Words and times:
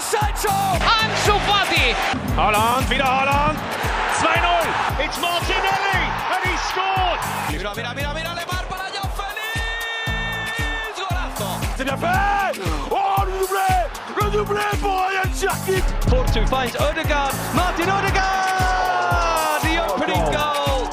Sancho! 0.00 0.54
Ansu 0.98 1.38
Fati! 1.46 1.94
Holland, 2.36 2.88
wieder 2.90 3.04
Holland! 3.06 3.58
2-0! 4.20 5.04
It's 5.04 5.18
Martinelli! 5.20 6.00
And 6.32 6.42
he 6.44 6.56
scored! 6.68 7.20
Mira, 7.50 7.72
mira, 7.74 7.94
mira, 7.94 8.14
mira, 8.14 8.34
Lemar 8.34 8.64
para 8.68 8.86
Joao 8.94 9.08
Félix! 9.18 10.98
Golazo! 10.98 11.48
C'est 11.76 11.84
bien 11.84 11.96
fait 11.96 12.60
Oh, 12.90 13.22
le 13.26 13.32
doublé 13.40 13.70
Le 14.16 14.30
doublé 14.30 14.62
pour 14.80 14.92
Ryan 14.92 15.30
Cherkit 15.34 15.84
Porto 16.08 16.40
finds 16.46 16.74
Odegaard. 16.90 17.32
Martin 17.54 17.88
Odegaard! 17.98 19.60
The 19.62 19.78
opening 19.94 20.24
goal! 20.32 20.88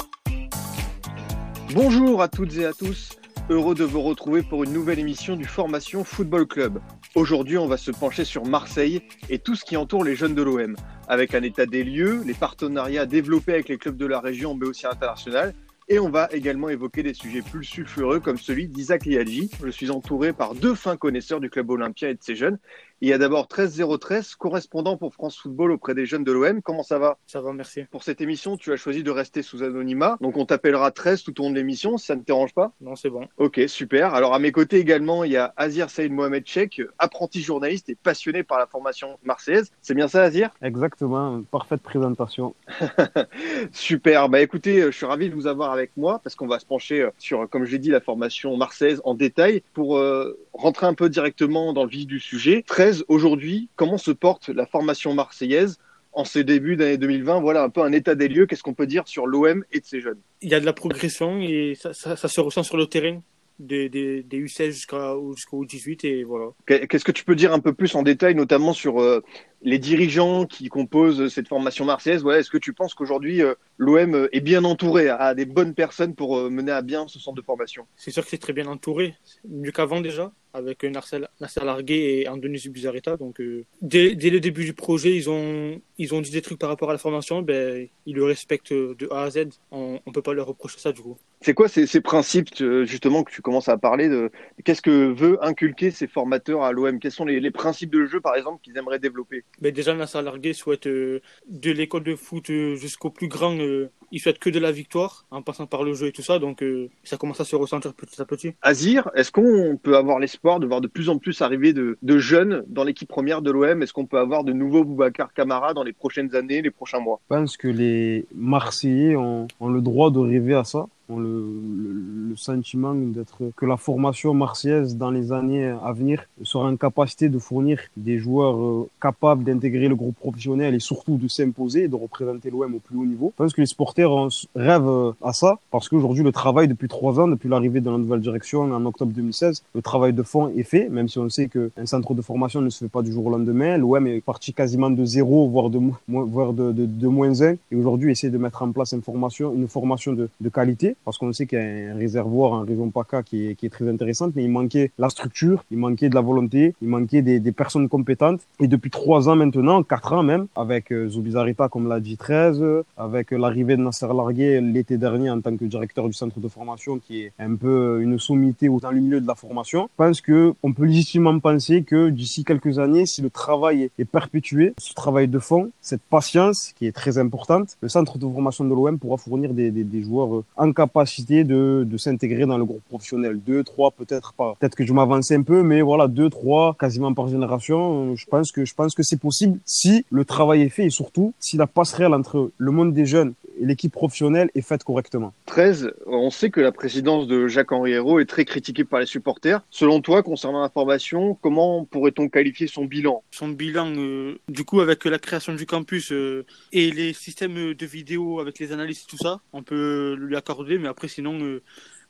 Bonjour 1.74 2.22
à 2.22 2.28
toutes 2.28 2.56
et 2.56 2.64
à 2.66 2.72
tous, 2.72 3.10
heureux 3.50 3.74
de 3.74 3.84
vous 3.84 4.02
retrouver 4.02 4.42
pour 4.42 4.64
une 4.64 4.72
nouvelle 4.72 4.98
émission 4.98 5.36
du 5.36 5.44
Formation 5.44 6.04
Football 6.04 6.46
Club. 6.46 6.80
Aujourd'hui, 7.16 7.56
on 7.56 7.66
va 7.66 7.78
se 7.78 7.90
pencher 7.90 8.26
sur 8.26 8.44
Marseille 8.44 9.00
et 9.30 9.38
tout 9.38 9.54
ce 9.54 9.64
qui 9.64 9.78
entoure 9.78 10.04
les 10.04 10.14
jeunes 10.14 10.34
de 10.34 10.42
l'OM, 10.42 10.76
avec 11.08 11.34
un 11.34 11.42
état 11.42 11.64
des 11.64 11.82
lieux, 11.82 12.20
les 12.26 12.34
partenariats 12.34 13.06
développés 13.06 13.54
avec 13.54 13.70
les 13.70 13.78
clubs 13.78 13.96
de 13.96 14.04
la 14.04 14.20
région, 14.20 14.54
mais 14.54 14.66
aussi 14.66 14.86
international. 14.86 15.54
Et 15.88 15.98
on 15.98 16.10
va 16.10 16.28
également 16.30 16.68
évoquer 16.68 17.02
des 17.02 17.14
sujets 17.14 17.40
plus 17.40 17.64
sulfureux 17.64 18.20
comme 18.20 18.36
celui 18.36 18.68
d'Isaac 18.68 19.06
Liadji. 19.06 19.50
Je 19.64 19.70
suis 19.70 19.90
entouré 19.90 20.34
par 20.34 20.54
deux 20.54 20.74
fins 20.74 20.98
connaisseurs 20.98 21.40
du 21.40 21.48
club 21.48 21.70
olympien 21.70 22.10
et 22.10 22.14
de 22.14 22.22
ses 22.22 22.36
jeunes. 22.36 22.58
Il 23.02 23.08
y 23.08 23.12
a 23.12 23.18
d'abord 23.18 23.46
13013, 23.46 24.36
correspondant 24.36 24.96
pour 24.96 25.12
France 25.12 25.36
Football 25.38 25.72
auprès 25.72 25.94
des 25.94 26.06
jeunes 26.06 26.24
de 26.24 26.32
l'OM. 26.32 26.62
Comment 26.62 26.82
ça 26.82 26.98
va? 26.98 27.18
Ça 27.26 27.42
va, 27.42 27.52
merci. 27.52 27.84
Pour 27.90 28.02
cette 28.02 28.22
émission, 28.22 28.56
tu 28.56 28.72
as 28.72 28.76
choisi 28.76 29.02
de 29.02 29.10
rester 29.10 29.42
sous 29.42 29.62
anonymat. 29.62 30.16
Donc 30.22 30.38
on 30.38 30.46
t'appellera 30.46 30.90
13 30.92 31.22
tout 31.22 31.38
au 31.38 31.44
long 31.44 31.50
de 31.50 31.56
l'émission, 31.56 31.98
si 31.98 32.06
ça 32.06 32.14
ne 32.14 32.22
te 32.22 32.26
dérange 32.26 32.54
pas? 32.54 32.72
Non, 32.80 32.96
c'est 32.96 33.10
bon. 33.10 33.28
Ok, 33.36 33.60
super. 33.66 34.14
Alors 34.14 34.32
à 34.32 34.38
mes 34.38 34.50
côtés 34.50 34.78
également, 34.78 35.24
il 35.24 35.32
y 35.32 35.36
a 35.36 35.52
Azir 35.58 35.90
Saïd 35.90 36.10
Mohamed 36.10 36.46
Cheikh, 36.46 36.80
apprenti 36.98 37.42
journaliste 37.42 37.90
et 37.90 37.96
passionné 37.96 38.42
par 38.42 38.58
la 38.58 38.66
formation 38.66 39.18
marseillaise. 39.24 39.70
C'est 39.82 39.94
bien 39.94 40.08
ça, 40.08 40.22
Azir? 40.22 40.48
Exactement, 40.62 41.42
parfaite 41.50 41.82
présentation. 41.82 42.54
Super. 43.72 44.30
Bah 44.30 44.40
écoutez, 44.40 44.80
je 44.80 44.90
suis 44.90 45.04
ravi 45.04 45.28
de 45.28 45.34
vous 45.34 45.46
avoir 45.46 45.70
avec 45.70 45.90
moi 45.98 46.20
parce 46.24 46.34
qu'on 46.34 46.46
va 46.46 46.58
se 46.58 46.64
pencher 46.64 47.10
sur, 47.18 47.46
comme 47.50 47.66
je 47.66 47.72
l'ai 47.72 47.78
dit, 47.78 47.90
la 47.90 48.00
formation 48.00 48.56
marseillaise 48.56 49.02
en 49.04 49.12
détail 49.12 49.62
pour 49.74 49.98
euh, 49.98 50.38
rentrer 50.54 50.86
un 50.86 50.94
peu 50.94 51.10
directement 51.10 51.74
dans 51.74 51.84
le 51.84 51.90
vif 51.90 52.06
du 52.06 52.20
sujet. 52.20 52.64
13 52.66 52.85
aujourd'hui, 53.08 53.68
comment 53.76 53.98
se 53.98 54.10
porte 54.10 54.48
la 54.48 54.66
formation 54.66 55.14
marseillaise 55.14 55.78
en 56.12 56.24
ces 56.24 56.44
débuts 56.44 56.76
d'année 56.76 56.96
2020 56.98 57.40
Voilà 57.40 57.62
un 57.62 57.68
peu 57.68 57.82
un 57.82 57.92
état 57.92 58.14
des 58.14 58.28
lieux. 58.28 58.46
Qu'est-ce 58.46 58.62
qu'on 58.62 58.74
peut 58.74 58.86
dire 58.86 59.06
sur 59.06 59.26
l'OM 59.26 59.64
et 59.72 59.80
de 59.80 59.84
ses 59.84 60.00
jeunes? 60.00 60.18
Il 60.40 60.48
y 60.48 60.54
a 60.54 60.60
de 60.60 60.66
la 60.66 60.72
progression 60.72 61.40
et 61.40 61.74
ça, 61.78 61.92
ça, 61.92 62.16
ça 62.16 62.28
se 62.28 62.40
ressent 62.40 62.62
sur 62.62 62.76
le 62.76 62.86
terrain. 62.86 63.20
Des, 63.58 63.88
des, 63.88 64.22
des 64.22 64.44
U16 64.44 64.66
jusqu'au 64.66 65.34
jusqu'au 65.34 65.64
18 65.64 66.04
et 66.04 66.24
voilà. 66.24 66.48
Qu'est-ce 66.66 67.06
que 67.06 67.12
tu 67.12 67.24
peux 67.24 67.34
dire 67.34 67.54
un 67.54 67.58
peu 67.58 67.72
plus 67.72 67.94
en 67.94 68.02
détail, 68.02 68.34
notamment 68.34 68.74
sur 68.74 69.00
euh, 69.00 69.22
les 69.62 69.78
dirigeants 69.78 70.44
qui 70.44 70.68
composent 70.68 71.32
cette 71.32 71.48
formation 71.48 71.86
marseillaise? 71.86 72.22
Ouais, 72.22 72.40
Est-ce 72.40 72.50
que 72.50 72.58
tu 72.58 72.74
penses 72.74 72.92
qu'aujourd'hui 72.92 73.40
euh, 73.40 73.54
l'OM 73.78 74.28
est 74.30 74.42
bien 74.42 74.62
entouré, 74.64 75.08
a 75.08 75.34
des 75.34 75.46
bonnes 75.46 75.72
personnes 75.72 76.14
pour 76.14 76.36
euh, 76.36 76.50
mener 76.50 76.70
à 76.72 76.82
bien 76.82 77.08
ce 77.08 77.18
centre 77.18 77.36
de 77.36 77.40
formation? 77.40 77.86
C'est 77.96 78.10
sûr 78.10 78.24
que 78.24 78.28
c'est 78.28 78.36
très 78.36 78.52
bien 78.52 78.66
entouré, 78.66 79.14
mieux 79.48 79.72
qu'avant 79.72 80.02
déjà, 80.02 80.32
avec 80.56 80.84
Nasser, 80.84 81.20
Nasser 81.40 81.64
Largué 81.64 82.20
et 82.20 82.28
Andonis 82.28 82.68
Buzareta. 82.68 83.16
Donc 83.16 83.40
euh, 83.40 83.64
dès, 83.82 84.14
dès, 84.14 84.30
le 84.30 84.40
début 84.40 84.64
du 84.64 84.72
projet, 84.72 85.14
ils 85.14 85.30
ont, 85.30 85.80
ils 85.98 86.14
ont 86.14 86.20
dit 86.20 86.30
des 86.30 86.42
trucs 86.42 86.58
par 86.58 86.68
rapport 86.68 86.90
à 86.90 86.92
la 86.92 86.98
formation, 86.98 87.42
ben, 87.42 87.86
ils 88.06 88.16
le 88.16 88.24
respectent 88.24 88.72
de 88.72 89.08
A 89.10 89.24
à 89.24 89.30
Z. 89.30 89.48
On 89.70 90.00
ne 90.06 90.12
peut 90.12 90.22
pas 90.22 90.34
leur 90.34 90.46
reprocher 90.46 90.78
ça 90.78 90.92
du 90.92 91.02
coup. 91.02 91.16
C'est 91.42 91.54
quoi 91.54 91.68
ces, 91.68 91.86
ces, 91.86 92.00
principes 92.00 92.48
justement 92.84 93.22
que 93.22 93.30
tu 93.30 93.42
commences 93.42 93.68
à 93.68 93.76
parler 93.76 94.08
de 94.08 94.30
Qu'est-ce 94.64 94.82
que 94.82 95.12
veut 95.12 95.38
inculquer 95.44 95.90
ces 95.90 96.06
formateurs 96.06 96.62
à 96.62 96.72
l'OM 96.72 96.98
Quels 96.98 97.12
sont 97.12 97.24
les, 97.24 97.40
les, 97.40 97.50
principes 97.50 97.90
de 97.90 98.06
jeu, 98.06 98.20
par 98.20 98.34
exemple, 98.34 98.60
qu'ils 98.62 98.76
aimeraient 98.76 98.98
développer? 98.98 99.44
Ben 99.60 99.72
Déjà, 99.72 99.94
Nasser 99.94 100.22
Largué 100.22 100.54
souhaite 100.54 100.86
euh, 100.86 101.20
de 101.48 101.70
l'école 101.70 102.04
de 102.04 102.16
foot 102.16 102.50
euh, 102.50 102.74
jusqu'au 102.76 103.10
plus 103.10 103.28
grand. 103.28 103.56
Euh, 103.58 103.90
il 104.12 104.20
souhaite 104.20 104.38
que 104.38 104.50
de 104.50 104.58
la 104.58 104.72
victoire, 104.72 105.26
en 105.30 105.42
passant 105.42 105.66
par 105.66 105.82
le 105.82 105.94
jeu 105.94 106.06
et 106.06 106.12
tout 106.12 106.22
ça. 106.22 106.38
Donc, 106.38 106.62
euh, 106.62 106.88
ça 107.04 107.16
commence 107.16 107.40
à 107.40 107.44
se 107.44 107.56
ressentir 107.56 107.92
petit 107.94 108.20
à 108.20 108.24
petit. 108.24 108.54
Azir, 108.62 109.10
est-ce 109.14 109.32
qu'on 109.32 109.78
peut 109.82 109.96
avoir 109.96 110.18
l'espoir 110.18 110.45
de 110.60 110.66
voir 110.66 110.80
de 110.80 110.86
plus 110.86 111.08
en 111.08 111.18
plus 111.18 111.42
arriver 111.42 111.72
de, 111.72 112.18
jeunes 112.18 112.64
dans 112.68 112.84
l'équipe 112.84 113.08
première 113.08 113.42
de 113.42 113.50
l'OM 113.50 113.82
Est-ce 113.82 113.92
qu'on 113.92 114.06
peut 114.06 114.18
avoir 114.18 114.44
de 114.44 114.52
nouveaux 114.52 114.84
Boubacar 114.84 115.32
Camara 115.32 115.74
dans 115.74 115.82
les 115.82 115.92
prochaines 115.92 116.34
années, 116.34 116.62
les 116.62 116.70
prochains 116.70 117.00
mois? 117.00 117.20
Je 117.28 117.36
pense 117.36 117.56
que 117.56 117.68
les 117.68 118.26
Marseillais 118.34 119.16
ont 119.16 119.48
le 119.60 119.80
droit 119.80 120.10
de 120.10 120.18
rêver 120.18 120.54
à 120.54 120.64
ça 120.64 120.86
ont 121.08 121.18
le, 121.18 121.28
le, 121.28 122.28
le 122.30 122.36
sentiment 122.36 122.94
d'être 122.94 123.38
que 123.56 123.66
la 123.66 123.76
formation 123.76 124.34
marseillaise 124.34 124.96
dans 124.96 125.10
les 125.10 125.32
années 125.32 125.66
à 125.66 125.92
venir 125.92 126.24
sera 126.42 126.68
en 126.68 126.76
capacité 126.76 127.28
de 127.28 127.38
fournir 127.38 127.78
des 127.96 128.18
joueurs 128.18 128.58
euh, 128.58 128.88
capables 129.00 129.44
d'intégrer 129.44 129.88
le 129.88 129.94
groupe 129.94 130.16
professionnel 130.16 130.74
et 130.74 130.80
surtout 130.80 131.16
de 131.16 131.28
s'imposer, 131.28 131.88
de 131.88 131.94
représenter 131.94 132.50
l'OM 132.50 132.74
au 132.74 132.78
plus 132.78 132.96
haut 132.96 133.06
niveau. 133.06 133.32
Je 133.36 133.42
pense 133.44 133.52
que 133.52 133.60
les 133.60 133.66
supporters 133.66 134.10
rêvent 134.54 135.14
à 135.22 135.32
ça 135.32 135.58
parce 135.70 135.88
qu'aujourd'hui 135.88 136.22
le 136.22 136.32
travail 136.32 136.68
depuis 136.68 136.88
trois 136.88 137.20
ans, 137.20 137.28
depuis 137.28 137.48
l'arrivée 137.48 137.80
de 137.80 137.90
la 137.90 137.98
nouvelle 137.98 138.20
direction 138.20 138.62
en 138.62 138.84
octobre 138.84 139.12
2016, 139.12 139.62
le 139.74 139.82
travail 139.82 140.12
de 140.12 140.22
fond 140.22 140.48
est 140.56 140.62
fait, 140.62 140.88
même 140.88 141.08
si 141.08 141.18
on 141.18 141.28
sait 141.28 141.48
qu'un 141.48 141.86
centre 141.86 142.14
de 142.14 142.22
formation 142.22 142.60
ne 142.60 142.70
se 142.70 142.84
fait 142.84 142.90
pas 142.90 143.02
du 143.02 143.12
jour 143.12 143.26
au 143.26 143.30
lendemain. 143.30 143.76
L'OM 143.78 144.06
est 144.06 144.20
parti 144.20 144.52
quasiment 144.52 144.90
de 144.90 145.04
zéro, 145.04 145.48
voire 145.48 145.70
de, 145.70 145.80
voire 146.08 146.52
de, 146.52 146.72
de 146.72 147.08
moins 147.08 147.42
un, 147.42 147.52
et 147.70 147.76
aujourd'hui 147.76 148.10
essaie 148.10 148.30
de 148.30 148.38
mettre 148.38 148.62
en 148.62 148.72
place 148.72 148.92
une 148.92 149.02
formation, 149.02 149.54
une 149.54 149.68
formation 149.68 150.12
de, 150.12 150.28
de 150.40 150.48
qualité 150.48 150.95
parce 151.04 151.18
qu'on 151.18 151.32
sait 151.32 151.46
qu'il 151.46 151.58
y 151.58 151.62
a 151.62 151.92
un 151.92 151.96
réservoir 151.96 152.52
en 152.52 152.60
région 152.62 152.90
PACA 152.90 153.22
qui 153.22 153.48
est, 153.48 153.70
très 153.70 153.88
intéressante, 153.88 154.32
mais 154.36 154.44
il 154.44 154.50
manquait 154.50 154.92
la 154.98 155.08
structure, 155.08 155.64
il 155.70 155.78
manquait 155.78 156.08
de 156.08 156.14
la 156.14 156.20
volonté, 156.20 156.74
il 156.80 156.88
manquait 156.88 157.22
des, 157.22 157.52
personnes 157.52 157.88
compétentes. 157.88 158.40
Et 158.60 158.68
depuis 158.68 158.90
trois 158.90 159.28
ans 159.28 159.36
maintenant, 159.36 159.82
quatre 159.82 160.12
ans 160.12 160.22
même, 160.22 160.46
avec 160.56 160.92
euh, 160.92 161.08
Zubizarreta 161.08 161.68
comme 161.68 161.88
l'a 161.88 162.00
dit 162.00 162.16
13, 162.16 162.62
avec 162.96 163.30
l'arrivée 163.30 163.76
de 163.76 163.82
Nasser 163.82 164.06
Largué 164.06 164.60
l'été 164.60 164.98
dernier 164.98 165.30
en 165.30 165.40
tant 165.40 165.56
que 165.56 165.64
directeur 165.64 166.06
du 166.06 166.12
centre 166.12 166.38
de 166.38 166.48
formation, 166.48 166.98
qui 166.98 167.22
est 167.22 167.32
un 167.38 167.54
peu 167.56 168.00
une 168.02 168.18
sommité 168.18 168.68
dans 168.68 168.90
le 168.90 169.00
milieu 169.00 169.20
de 169.20 169.26
la 169.26 169.34
formation, 169.34 169.88
je 169.92 169.96
pense 169.96 170.20
que 170.20 170.54
on 170.62 170.72
peut 170.72 170.84
légitimement 170.84 171.38
penser 171.38 171.82
que 171.82 172.10
d'ici 172.10 172.44
quelques 172.44 172.78
années, 172.78 173.06
si 173.06 173.22
le 173.22 173.30
travail 173.30 173.90
est, 173.98 174.04
perpétué, 174.04 174.74
ce 174.78 174.94
travail 174.94 175.28
de 175.28 175.38
fond, 175.38 175.70
cette 175.80 176.02
patience 176.02 176.72
qui 176.76 176.86
est 176.86 176.92
très 176.92 177.18
importante, 177.18 177.76
le 177.80 177.88
centre 177.88 178.18
de 178.18 178.26
formation 178.26 178.64
de 178.64 178.70
l'OM 178.70 178.98
pourra 178.98 179.16
fournir 179.16 179.54
des, 179.54 179.70
des, 179.70 180.02
joueurs 180.02 180.42
en 180.56 180.72
capacité 180.86 181.44
de, 181.44 181.86
de 181.86 181.96
s'intégrer 181.96 182.46
dans 182.46 182.58
le 182.58 182.64
groupe 182.64 182.84
professionnel. 182.88 183.40
Deux, 183.44 183.62
trois, 183.64 183.90
peut-être 183.90 184.32
pas. 184.32 184.56
Peut-être 184.58 184.74
que 184.74 184.86
je 184.86 184.92
m'avance 184.92 185.30
un 185.30 185.42
peu, 185.42 185.62
mais 185.62 185.82
voilà, 185.82 186.08
deux, 186.08 186.30
trois, 186.30 186.74
quasiment 186.78 187.12
par 187.12 187.28
génération. 187.28 188.14
Je 188.16 188.26
pense 188.26 188.52
que 188.52 188.64
je 188.64 188.74
pense 188.74 188.94
que 188.94 189.02
c'est 189.02 189.20
possible 189.20 189.58
si 189.64 190.04
le 190.10 190.24
travail 190.24 190.62
est 190.62 190.68
fait 190.68 190.86
et 190.86 190.90
surtout 190.90 191.34
si 191.38 191.56
la 191.56 191.66
passerelle 191.66 192.14
entre 192.14 192.50
le 192.56 192.70
monde 192.70 192.92
des 192.92 193.06
jeunes 193.06 193.34
l'équipe 193.60 193.92
professionnelle 193.92 194.50
est 194.54 194.62
faite 194.62 194.84
correctement. 194.84 195.32
13, 195.46 195.92
on 196.06 196.30
sait 196.30 196.50
que 196.50 196.60
la 196.60 196.72
présidence 196.72 197.26
de 197.26 197.48
Jacques-Henri 197.48 197.92
Hérault 197.92 198.20
est 198.20 198.26
très 198.26 198.44
critiquée 198.44 198.84
par 198.84 199.00
les 199.00 199.06
supporters. 199.06 199.60
Selon 199.70 200.00
toi, 200.00 200.22
concernant 200.22 200.62
la 200.62 200.68
formation, 200.68 201.34
comment 201.40 201.84
pourrait-on 201.84 202.28
qualifier 202.28 202.66
son 202.66 202.84
bilan? 202.84 203.22
Son 203.30 203.48
bilan, 203.48 203.92
euh, 203.96 204.38
du 204.48 204.64
coup, 204.64 204.80
avec 204.80 205.04
la 205.04 205.18
création 205.18 205.54
du 205.54 205.66
campus 205.66 206.12
euh, 206.12 206.44
et 206.72 206.90
les 206.90 207.12
systèmes 207.12 207.74
de 207.74 207.86
vidéo 207.86 208.40
avec 208.40 208.58
les 208.58 208.72
analyses 208.72 209.04
et 209.06 209.10
tout 209.10 209.18
ça, 209.18 209.40
on 209.52 209.62
peut 209.62 210.16
lui 210.18 210.36
accorder, 210.36 210.78
mais 210.78 210.88
après, 210.88 211.08
sinon, 211.08 211.38
euh, 211.40 211.62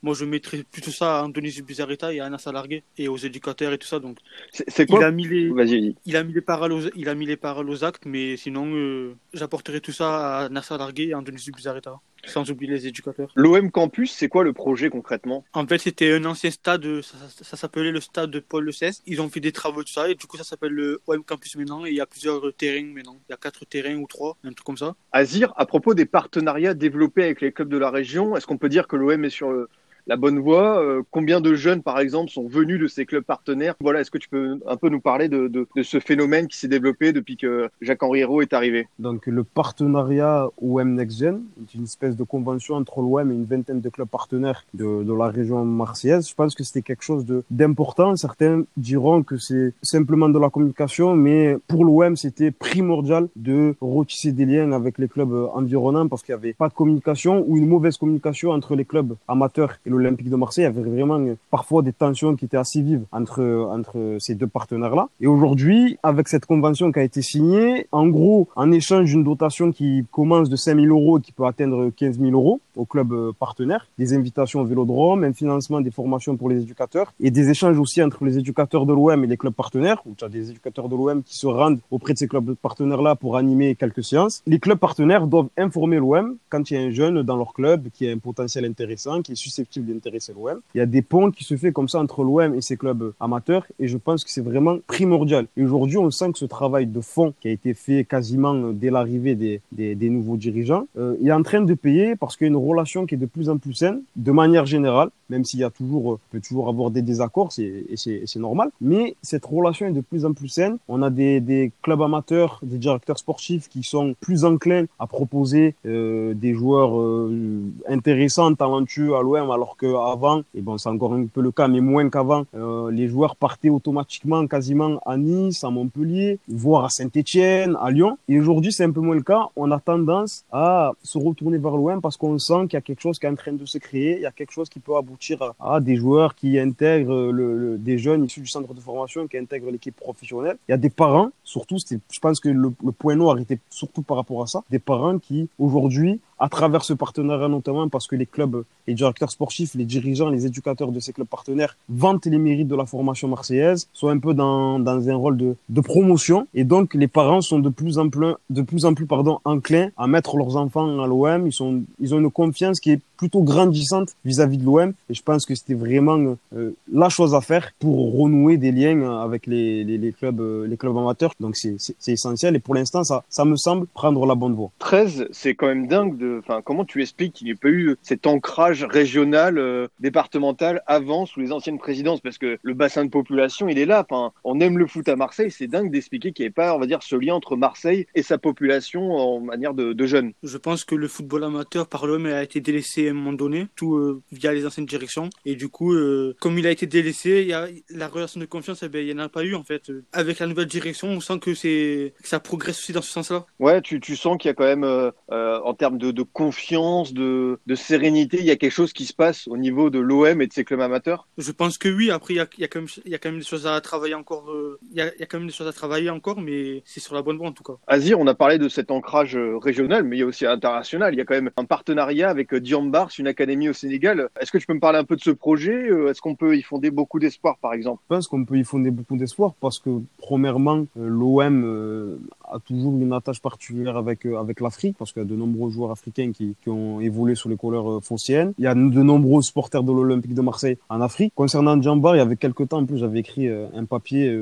moi 0.06 0.14
je 0.14 0.24
mettrais 0.24 0.62
plutôt 0.62 0.92
ça 0.92 1.18
à 1.18 1.22
Anthony 1.24 1.50
Bizarreta 1.62 2.14
et 2.14 2.20
à 2.20 2.26
Anna 2.26 2.38
Salargué 2.38 2.84
et 2.96 3.08
aux 3.08 3.16
éducateurs 3.16 3.72
et 3.72 3.78
tout 3.78 3.88
ça 3.88 3.98
donc 3.98 4.18
c'est 4.52 4.86
quoi 4.86 5.00
il 5.00 5.04
a 5.04 5.10
mis 5.10 5.26
les 5.26 5.94
il 6.06 6.16
a 6.16 6.22
mis 6.22 6.32
les 6.32 6.40
paroles 6.40 6.72
aux, 6.72 6.82
il 6.94 7.08
a 7.08 7.14
mis 7.16 7.26
les 7.26 7.36
paroles 7.36 7.68
aux 7.68 7.82
actes 7.82 8.04
mais 8.06 8.36
sinon 8.36 8.66
euh, 8.72 9.16
j'apporterai 9.34 9.80
tout 9.80 9.96
ça 10.00 10.08
à 10.38 10.44
Anna 10.44 10.62
Salargué 10.62 11.08
et 11.08 11.12
à 11.12 11.18
Anthony 11.18 11.38
Bizarreta 11.56 11.98
sans 12.24 12.50
oublier 12.50 12.72
les 12.72 12.86
éducateurs. 12.88 13.30
L'OM 13.36 13.70
Campus, 13.70 14.12
c'est 14.12 14.28
quoi 14.28 14.42
le 14.42 14.52
projet 14.52 14.90
concrètement? 14.90 15.44
En 15.52 15.64
fait, 15.66 15.78
c'était 15.78 16.12
un 16.12 16.24
ancien 16.24 16.50
stade, 16.50 17.00
ça, 17.02 17.16
ça, 17.28 17.44
ça 17.44 17.56
s'appelait 17.56 17.92
le 17.92 18.00
stade 18.00 18.30
de 18.30 18.40
Paul 18.40 18.64
Le 18.64 18.72
Cesse. 18.72 19.02
Ils 19.06 19.20
ont 19.20 19.28
fait 19.28 19.38
des 19.40 19.52
travaux 19.52 19.84
tout 19.84 19.92
ça 19.92 20.10
et 20.10 20.14
du 20.14 20.26
coup 20.26 20.36
ça 20.36 20.42
s'appelle 20.42 20.72
le 20.72 21.00
OM 21.06 21.22
Campus 21.22 21.54
maintenant 21.56 21.86
et 21.86 21.90
il 21.90 21.96
y 21.96 22.00
a 22.00 22.06
plusieurs 22.06 22.52
terrains 22.54 22.86
maintenant. 22.86 23.16
Il 23.28 23.32
y 23.32 23.34
a 23.34 23.36
quatre 23.36 23.64
terrains 23.64 23.96
ou 23.96 24.06
trois, 24.06 24.36
un 24.44 24.52
truc 24.52 24.64
comme 24.64 24.76
ça. 24.76 24.96
Azir, 25.12 25.52
à 25.56 25.66
propos 25.66 25.94
des 25.94 26.06
partenariats 26.06 26.74
développés 26.74 27.24
avec 27.24 27.40
les 27.40 27.52
clubs 27.52 27.68
de 27.68 27.78
la 27.78 27.90
région, 27.90 28.36
est-ce 28.36 28.46
qu'on 28.46 28.58
peut 28.58 28.68
dire 28.68 28.88
que 28.88 28.96
l'OM 28.96 29.24
est 29.24 29.30
sur 29.30 29.52
le 29.52 29.68
la 30.06 30.16
bonne 30.16 30.38
voie. 30.38 30.80
Euh, 30.80 31.02
combien 31.10 31.40
de 31.40 31.54
jeunes, 31.54 31.82
par 31.82 31.98
exemple, 31.98 32.30
sont 32.30 32.46
venus 32.46 32.80
de 32.80 32.86
ces 32.86 33.06
clubs 33.06 33.24
partenaires? 33.24 33.74
Voilà, 33.80 34.00
est-ce 34.00 34.10
que 34.10 34.18
tu 34.18 34.28
peux 34.28 34.58
un 34.66 34.76
peu 34.76 34.88
nous 34.88 35.00
parler 35.00 35.28
de, 35.28 35.48
de, 35.48 35.66
de 35.74 35.82
ce 35.82 36.00
phénomène 36.00 36.46
qui 36.48 36.58
s'est 36.58 36.68
développé 36.68 37.12
depuis 37.12 37.36
que 37.36 37.68
Jacques-Henri 37.80 38.22
est 38.42 38.52
arrivé? 38.52 38.88
Donc, 38.98 39.26
le 39.26 39.44
partenariat 39.44 40.48
OM 40.60 40.94
Next 40.94 41.18
Gen 41.18 41.42
est 41.60 41.74
une 41.74 41.84
espèce 41.84 42.16
de 42.16 42.24
convention 42.24 42.74
entre 42.76 43.00
l'OM 43.00 43.30
et 43.30 43.34
une 43.34 43.44
vingtaine 43.44 43.80
de 43.80 43.88
clubs 43.88 44.08
partenaires 44.08 44.64
de, 44.74 45.02
de 45.02 45.14
la 45.14 45.28
région 45.28 45.64
marseillaise. 45.64 46.28
Je 46.28 46.34
pense 46.34 46.54
que 46.54 46.64
c'était 46.64 46.82
quelque 46.82 47.02
chose 47.02 47.24
d'important. 47.50 48.16
Certains 48.16 48.64
diront 48.76 49.22
que 49.22 49.36
c'est 49.36 49.74
simplement 49.82 50.28
de 50.28 50.38
la 50.38 50.50
communication, 50.50 51.16
mais 51.16 51.56
pour 51.66 51.84
l'OM, 51.84 52.16
c'était 52.16 52.50
primordial 52.50 53.28
de 53.36 53.74
retisser 53.80 54.32
des 54.32 54.46
liens 54.46 54.72
avec 54.72 54.98
les 54.98 55.08
clubs 55.08 55.32
environnants 55.52 56.08
parce 56.08 56.22
qu'il 56.22 56.34
n'y 56.34 56.38
avait 56.38 56.52
pas 56.52 56.68
de 56.68 56.74
communication 56.74 57.44
ou 57.46 57.56
une 57.56 57.66
mauvaise 57.66 57.96
communication 57.96 58.50
entre 58.50 58.76
les 58.76 58.84
clubs 58.84 59.14
amateurs 59.28 59.78
et 59.84 59.90
le 59.90 59.95
l'Olympique 59.96 60.30
de 60.30 60.36
Marseille, 60.36 60.64
il 60.64 60.74
y 60.74 60.78
avait 60.78 60.88
vraiment 60.88 61.20
parfois 61.50 61.82
des 61.82 61.92
tensions 61.92 62.36
qui 62.36 62.44
étaient 62.44 62.56
assez 62.56 62.82
vives 62.82 63.04
entre, 63.12 63.42
entre 63.70 64.16
ces 64.18 64.34
deux 64.34 64.46
partenaires-là. 64.46 65.08
Et 65.20 65.26
aujourd'hui, 65.26 65.98
avec 66.02 66.28
cette 66.28 66.46
convention 66.46 66.92
qui 66.92 66.98
a 66.98 67.02
été 67.02 67.22
signée, 67.22 67.86
en 67.92 68.06
gros, 68.06 68.48
en 68.56 68.70
échange 68.72 69.10
d'une 69.10 69.24
dotation 69.24 69.72
qui 69.72 70.04
commence 70.12 70.48
de 70.48 70.56
5 70.56 70.78
000 70.80 70.86
euros 70.86 71.18
et 71.18 71.20
qui 71.20 71.32
peut 71.32 71.44
atteindre 71.44 71.90
15 71.90 72.18
000 72.18 72.32
euros 72.32 72.60
au 72.76 72.84
club 72.84 73.12
euh, 73.12 73.32
partenaire, 73.38 73.88
des 73.98 74.14
invitations 74.14 74.60
au 74.60 74.64
vélodrome, 74.64 75.24
un 75.24 75.32
financement 75.32 75.80
des 75.80 75.90
formations 75.90 76.36
pour 76.36 76.48
les 76.48 76.60
éducateurs 76.62 77.12
et 77.20 77.30
des 77.30 77.50
échanges 77.50 77.78
aussi 77.78 78.02
entre 78.02 78.24
les 78.24 78.38
éducateurs 78.38 78.86
de 78.86 78.92
l'OM 78.92 79.24
et 79.24 79.26
les 79.26 79.36
clubs 79.36 79.54
partenaires, 79.54 80.02
où 80.06 80.14
tu 80.14 80.24
as 80.24 80.28
des 80.28 80.50
éducateurs 80.50 80.88
de 80.88 80.96
l'OM 80.96 81.22
qui 81.22 81.36
se 81.36 81.46
rendent 81.46 81.80
auprès 81.90 82.12
de 82.12 82.18
ces 82.18 82.28
clubs 82.28 82.54
partenaires-là 82.54 83.14
pour 83.14 83.36
animer 83.36 83.74
quelques 83.74 84.04
séances. 84.04 84.42
Les 84.46 84.58
clubs 84.58 84.78
partenaires 84.78 85.26
doivent 85.26 85.48
informer 85.56 85.96
l'OM 85.96 86.36
quand 86.48 86.70
il 86.70 86.74
y 86.74 86.76
a 86.76 86.80
un 86.80 86.90
jeune 86.90 87.22
dans 87.22 87.36
leur 87.36 87.52
club 87.52 87.88
qui 87.92 88.08
a 88.08 88.12
un 88.12 88.18
potentiel 88.18 88.64
intéressant, 88.64 89.22
qui 89.22 89.32
est 89.32 89.36
susceptible 89.36 89.86
d'intéresser 89.86 90.32
l'OM. 90.32 90.60
Il 90.74 90.78
y 90.78 90.80
a 90.80 90.86
des 90.86 91.02
ponts 91.02 91.30
qui 91.30 91.44
se 91.44 91.56
fait 91.56 91.72
comme 91.72 91.88
ça 91.88 91.98
entre 91.98 92.22
l'OM 92.22 92.54
et 92.54 92.60
ses 92.60 92.76
clubs 92.76 93.12
amateurs 93.20 93.66
et 93.78 93.88
je 93.88 93.96
pense 93.96 94.24
que 94.24 94.30
c'est 94.30 94.40
vraiment 94.42 94.78
primordial. 94.86 95.46
Et 95.56 95.64
aujourd'hui, 95.64 95.98
on 95.98 96.10
sent 96.10 96.32
que 96.32 96.38
ce 96.38 96.44
travail 96.44 96.86
de 96.86 97.00
fond 97.00 97.34
qui 97.40 97.48
a 97.48 97.50
été 97.50 97.74
fait 97.74 98.04
quasiment 98.04 98.54
dès 98.72 98.90
l'arrivée 98.90 99.34
des, 99.34 99.60
des, 99.72 100.10
nouveaux 100.10 100.36
dirigeants, 100.36 100.86
euh, 100.96 101.16
est 101.22 101.32
en 101.32 101.42
train 101.42 101.62
de 101.62 101.74
payer 101.74 102.16
parce 102.16 102.36
qu'il 102.36 102.46
y 102.46 102.48
a 102.48 102.50
une 102.50 102.56
relation 102.66 103.06
qui 103.06 103.14
est 103.14 103.18
de 103.18 103.26
plus 103.26 103.48
en 103.48 103.58
plus 103.58 103.74
saine, 103.74 104.00
de 104.16 104.32
manière 104.32 104.66
générale, 104.66 105.10
même 105.28 105.44
s'il 105.44 105.60
y 105.60 105.64
a 105.64 105.70
toujours, 105.70 106.14
euh, 106.14 106.18
peut 106.30 106.40
toujours 106.40 106.68
avoir 106.68 106.90
des 106.90 107.02
désaccords, 107.02 107.52
c'est, 107.52 107.84
c'est, 107.96 108.22
c'est 108.26 108.38
normal. 108.38 108.70
Mais 108.80 109.16
cette 109.22 109.44
relation 109.44 109.86
est 109.86 109.92
de 109.92 110.00
plus 110.00 110.24
en 110.24 110.32
plus 110.32 110.48
saine. 110.48 110.78
On 110.88 111.02
a 111.02 111.10
des, 111.10 111.40
des 111.40 111.72
clubs 111.82 112.02
amateurs, 112.02 112.60
des 112.62 112.78
directeurs 112.78 113.18
sportifs 113.18 113.68
qui 113.68 113.82
sont 113.82 114.14
plus 114.20 114.44
enclins 114.44 114.84
à 114.98 115.06
proposer 115.06 115.74
euh, 115.84 116.34
des 116.34 116.54
joueurs 116.54 116.98
euh, 116.98 117.60
intéressants, 117.88 118.54
talentueux 118.54 119.14
à 119.16 119.22
l'OM, 119.22 119.50
alors 119.50 119.76
qu'avant, 119.76 120.42
et 120.54 120.60
bon, 120.60 120.78
c'est 120.78 120.88
encore 120.88 121.14
un 121.14 121.26
peu 121.26 121.40
le 121.40 121.50
cas, 121.50 121.68
mais 121.68 121.80
moins 121.80 122.08
qu'avant, 122.08 122.44
les 122.90 123.08
joueurs 123.08 123.36
partaient 123.36 123.68
automatiquement 123.68 124.46
quasiment 124.46 125.00
à 125.04 125.16
Nice, 125.16 125.64
à 125.64 125.70
Montpellier, 125.70 126.38
voire 126.48 126.84
à 126.84 126.88
Saint-Etienne, 126.88 127.76
à 127.80 127.90
Lyon. 127.90 128.18
Et 128.28 128.38
aujourd'hui, 128.38 128.72
c'est 128.72 128.84
un 128.84 128.90
peu 128.90 129.00
moins 129.00 129.14
le 129.14 129.22
cas. 129.22 129.48
On 129.56 129.70
a 129.70 129.80
tendance 129.80 130.44
à 130.52 130.92
se 131.02 131.18
retourner 131.18 131.58
vers 131.58 131.76
l'OM 131.76 132.00
parce 132.00 132.16
qu'on 132.16 132.38
sent 132.38 132.55
qu'il 132.62 132.74
y 132.74 132.76
a 132.76 132.80
quelque 132.80 133.00
chose 133.00 133.18
qui 133.18 133.26
est 133.26 133.28
en 133.28 133.34
train 133.34 133.52
de 133.52 133.66
se 133.66 133.78
créer, 133.78 134.16
il 134.16 134.22
y 134.22 134.26
a 134.26 134.32
quelque 134.32 134.52
chose 134.52 134.68
qui 134.68 134.80
peut 134.80 134.96
aboutir 134.96 135.54
à, 135.60 135.80
des 135.80 135.96
joueurs 135.96 136.34
qui 136.34 136.58
intègrent 136.58 137.30
le, 137.30 137.76
des 137.78 137.98
jeunes 137.98 138.24
issus 138.24 138.40
du 138.40 138.46
centre 138.46 138.72
de 138.72 138.80
formation, 138.80 139.26
qui 139.26 139.38
intègrent 139.38 139.70
l'équipe 139.70 139.96
professionnelle. 139.96 140.56
Il 140.68 140.72
y 140.72 140.74
a 140.74 140.78
des 140.78 140.90
parents, 140.90 141.30
surtout, 141.44 141.76
je 141.78 142.18
pense 142.20 142.40
que 142.40 142.48
le, 142.48 142.72
le 142.84 142.92
point 142.92 143.16
noir 143.16 143.38
était 143.38 143.58
surtout 143.70 144.02
par 144.02 144.16
rapport 144.16 144.42
à 144.42 144.46
ça, 144.46 144.62
des 144.70 144.78
parents 144.78 145.18
qui 145.18 145.48
aujourd'hui 145.58 146.20
à 146.38 146.48
travers 146.48 146.84
ce 146.84 146.92
partenariat 146.92 147.48
notamment 147.48 147.88
parce 147.88 148.06
que 148.06 148.16
les 148.16 148.26
clubs, 148.26 148.64
les 148.86 148.94
directeurs 148.94 149.30
sportifs, 149.30 149.74
les 149.74 149.84
dirigeants, 149.84 150.28
les 150.28 150.46
éducateurs 150.46 150.92
de 150.92 151.00
ces 151.00 151.12
clubs 151.12 151.26
partenaires 151.26 151.76
vantent 151.88 152.26
les 152.26 152.38
mérites 152.38 152.68
de 152.68 152.76
la 152.76 152.86
formation 152.86 153.28
marseillaise, 153.28 153.88
sont 153.92 154.08
un 154.08 154.18
peu 154.18 154.34
dans, 154.34 154.78
dans 154.78 155.08
un 155.08 155.14
rôle 155.16 155.36
de, 155.36 155.56
de 155.68 155.80
promotion 155.80 156.46
et 156.54 156.64
donc 156.64 156.94
les 156.94 157.08
parents 157.08 157.40
sont 157.40 157.58
de 157.58 157.68
plus 157.68 157.98
en 157.98 158.08
plus, 158.08 158.34
de 158.50 158.62
plus 158.62 158.84
en 158.84 158.94
plus 158.94 159.06
pardon, 159.06 159.40
enclins 159.44 159.88
à 159.96 160.06
mettre 160.06 160.36
leurs 160.36 160.56
enfants 160.56 161.00
à 161.00 161.06
l'OM. 161.06 161.46
Ils, 161.46 161.52
sont, 161.52 161.82
ils 162.00 162.14
ont 162.14 162.18
une 162.18 162.30
confiance 162.30 162.80
qui 162.80 162.90
est 162.92 163.00
plutôt 163.16 163.42
grandissante 163.42 164.14
vis-à-vis 164.24 164.58
de 164.58 164.64
l'OM 164.64 164.92
et 165.10 165.14
je 165.14 165.22
pense 165.22 165.46
que 165.46 165.54
c'était 165.54 165.74
vraiment 165.74 166.36
euh, 166.54 166.72
la 166.92 167.08
chose 167.08 167.34
à 167.34 167.40
faire 167.40 167.72
pour 167.78 168.16
renouer 168.16 168.56
des 168.56 168.72
liens 168.72 169.20
avec 169.20 169.46
les, 169.46 169.84
les, 169.84 169.98
les 169.98 170.12
clubs, 170.12 170.40
euh, 170.40 170.66
les 170.66 170.76
clubs 170.76 170.96
amateurs. 170.96 171.32
Donc 171.40 171.56
c'est 171.56 171.76
essentiel 172.08 172.56
et 172.56 172.58
pour 172.60 172.74
l'instant 172.74 173.04
ça, 173.04 173.24
ça 173.28 173.44
me 173.44 173.56
semble 173.56 173.86
prendre 173.86 174.24
la 174.26 174.34
bonne 174.34 174.54
voie. 174.54 174.70
13, 174.78 175.28
c'est 175.32 175.54
quand 175.54 175.66
même 175.66 175.86
dingue 175.86 176.16
de 176.16 176.36
enfin, 176.38 176.60
comment 176.62 176.84
tu 176.84 177.02
expliques 177.02 177.34
qu'il 177.34 177.46
n'y 177.46 177.52
ait 177.52 177.56
pas 177.56 177.68
eu 177.68 177.96
cet 178.02 178.26
ancrage 178.26 178.84
régional, 178.84 179.58
euh, 179.58 179.88
départemental 180.00 180.82
avant 180.86 181.26
sous 181.26 181.40
les 181.40 181.52
anciennes 181.52 181.78
présidences? 181.78 182.20
Parce 182.20 182.38
que 182.38 182.58
le 182.62 182.74
bassin 182.74 183.04
de 183.04 183.10
population, 183.10 183.68
il 183.68 183.78
est 183.78 183.86
là. 183.86 184.06
Enfin, 184.08 184.32
on 184.44 184.60
aime 184.60 184.78
le 184.78 184.86
foot 184.86 185.08
à 185.08 185.16
Marseille. 185.16 185.50
C'est 185.50 185.66
dingue 185.66 185.90
d'expliquer 185.90 186.32
qu'il 186.32 186.44
n'y 186.44 186.48
ait 186.48 186.50
pas, 186.50 186.74
on 186.74 186.78
va 186.78 186.86
dire, 186.86 187.02
ce 187.02 187.16
lien 187.16 187.34
entre 187.34 187.56
Marseille 187.56 188.06
et 188.14 188.22
sa 188.22 188.38
population 188.38 189.12
en 189.12 189.40
manière 189.40 189.74
de, 189.74 189.92
de 189.92 190.06
jeunes. 190.06 190.32
Je 190.42 190.58
pense 190.58 190.84
que 190.84 190.94
le 190.94 191.08
football 191.08 191.44
amateur 191.44 191.86
par 191.86 192.06
l'homme 192.06 192.26
a 192.26 192.42
été 192.42 192.60
délaissé 192.60 193.05
à 193.08 193.10
un 193.12 193.14
moment 193.14 193.32
donné, 193.32 193.66
tout 193.76 193.96
euh, 193.96 194.22
via 194.32 194.52
les 194.52 194.66
anciennes 194.66 194.86
directions. 194.86 195.30
Et 195.44 195.54
du 195.54 195.68
coup, 195.68 195.92
euh, 195.94 196.34
comme 196.40 196.58
il 196.58 196.66
a 196.66 196.70
été 196.70 196.86
délaissé, 196.86 197.42
il 197.42 197.48
y 197.48 197.52
a 197.52 197.68
la 197.90 198.08
relation 198.08 198.40
de 198.40 198.46
confiance, 198.46 198.82
eh 198.82 198.88
ben, 198.88 199.00
il 199.06 199.14
n'y 199.14 199.20
en 199.20 199.24
a 199.24 199.28
pas 199.28 199.44
eu 199.44 199.54
en 199.54 199.62
fait. 199.62 199.90
Avec 200.12 200.38
la 200.38 200.46
nouvelle 200.46 200.66
direction, 200.66 201.08
on 201.08 201.20
sent 201.20 201.38
que 201.40 201.54
c'est 201.54 202.14
que 202.22 202.28
ça 202.28 202.40
progresse 202.40 202.78
aussi 202.78 202.92
dans 202.92 203.02
ce 203.02 203.10
sens-là. 203.10 203.46
Ouais, 203.58 203.80
tu, 203.80 204.00
tu 204.00 204.16
sens 204.16 204.38
qu'il 204.38 204.48
y 204.48 204.50
a 204.50 204.54
quand 204.54 204.64
même, 204.64 204.84
euh, 204.84 205.10
euh 205.30 205.60
en 205.64 205.74
termes 205.74 205.98
de, 205.98 206.10
de 206.10 206.22
confiance, 206.22 207.12
de, 207.12 207.58
de, 207.66 207.74
sérénité, 207.74 208.38
il 208.38 208.46
y 208.46 208.50
a 208.50 208.56
quelque 208.56 208.72
chose 208.72 208.92
qui 208.92 209.06
se 209.06 209.14
passe 209.14 209.48
au 209.48 209.56
niveau 209.56 209.90
de 209.90 209.98
l'OM 209.98 210.40
et 210.40 210.46
de 210.46 210.52
ses 210.52 210.64
clubs 210.64 210.80
amateurs? 210.80 211.28
Je 211.38 211.50
pense 211.52 211.78
que 211.78 211.88
oui. 211.88 212.10
Après, 212.10 212.34
il 212.34 212.36
y 212.36 212.40
a, 212.40 212.46
y 212.58 212.64
a, 212.64 212.68
quand, 212.68 212.80
même, 212.80 212.88
il 213.04 213.12
y 213.12 213.14
a 213.14 213.18
quand 213.18 213.30
même 213.30 213.38
des 213.38 213.44
choses 213.44 213.66
à 213.66 213.80
travailler 213.80 214.14
encore. 214.14 214.50
Euh, 214.50 214.78
il, 214.90 214.96
y 214.96 215.20
y 215.20 215.22
a 215.22 215.26
quand 215.26 215.38
même 215.38 215.46
des 215.46 215.52
choses 215.52 215.66
à 215.66 215.72
travailler 215.72 216.10
encore, 216.10 216.40
mais 216.40 216.82
c'est 216.84 217.00
sur 217.00 217.14
la 217.14 217.22
bonne 217.22 217.36
voie 217.36 217.48
en 217.48 217.52
tout 217.52 217.64
cas. 217.64 217.74
Azir, 217.86 218.18
on 218.20 218.26
a 218.26 218.34
parlé 218.34 218.58
de 218.58 218.68
cet 218.68 218.90
ancrage 218.90 219.36
régional, 219.36 220.04
mais 220.04 220.16
il 220.16 220.20
y 220.20 220.22
a 220.22 220.26
aussi 220.26 220.46
international. 220.46 221.14
Il 221.14 221.18
y 221.18 221.20
a 221.20 221.24
quand 221.24 221.34
même 221.34 221.50
un 221.56 221.64
partenariat 221.64 222.28
avec 222.28 222.54
Diambars, 222.96 223.10
une 223.18 223.26
académie 223.26 223.68
au 223.68 223.72
Sénégal. 223.72 224.28
Est-ce 224.40 224.50
que 224.50 224.58
tu 224.58 224.66
peux 224.66 224.74
me 224.74 224.80
parler 224.80 224.98
un 224.98 225.04
peu 225.04 225.16
de 225.16 225.20
ce 225.20 225.30
projet? 225.30 225.88
Est-ce 226.08 226.20
qu'on 226.20 226.34
peut 226.34 226.56
y 226.56 226.62
fonder 226.62 226.90
beaucoup 226.90 227.18
d'espoir, 227.18 227.56
par 227.58 227.72
exemple? 227.72 228.02
Je 228.08 228.14
pense 228.14 228.28
qu'on 228.28 228.44
peut 228.44 228.58
y 228.58 228.64
fonder 228.64 228.90
beaucoup 228.90 229.16
d'espoir 229.16 229.54
parce 229.60 229.78
que, 229.78 229.90
premièrement, 230.18 230.86
l'OM 230.96 232.18
a 232.44 232.58
toujours 232.60 232.92
une 232.94 233.12
attache 233.12 233.40
particulière 233.40 233.96
avec, 233.96 234.24
avec 234.26 234.60
l'Afrique 234.60 234.96
parce 234.98 235.12
qu'il 235.12 235.22
y 235.22 235.24
a 235.24 235.28
de 235.28 235.36
nombreux 235.36 235.70
joueurs 235.70 235.90
africains 235.90 236.32
qui, 236.32 236.54
qui, 236.62 236.70
ont 236.70 237.00
évolué 237.00 237.34
sur 237.34 237.48
les 237.48 237.56
couleurs 237.56 238.02
phocéennes. 238.02 238.52
Il 238.58 238.64
y 238.64 238.68
a 238.68 238.74
de 238.74 239.02
nombreux 239.02 239.42
supporters 239.42 239.82
de 239.82 239.92
l'Olympique 239.92 240.34
de 240.34 240.42
Marseille 240.42 240.78
en 240.88 241.00
Afrique. 241.00 241.32
Concernant 241.34 241.80
Djambar, 241.80 242.16
il 242.16 242.18
y 242.18 242.22
avait 242.22 242.36
quelques 242.36 242.68
temps 242.68 242.78
en 242.78 242.86
plus, 242.86 242.98
j'avais 242.98 243.20
écrit 243.20 243.48
un 243.48 243.84
papier 243.84 244.36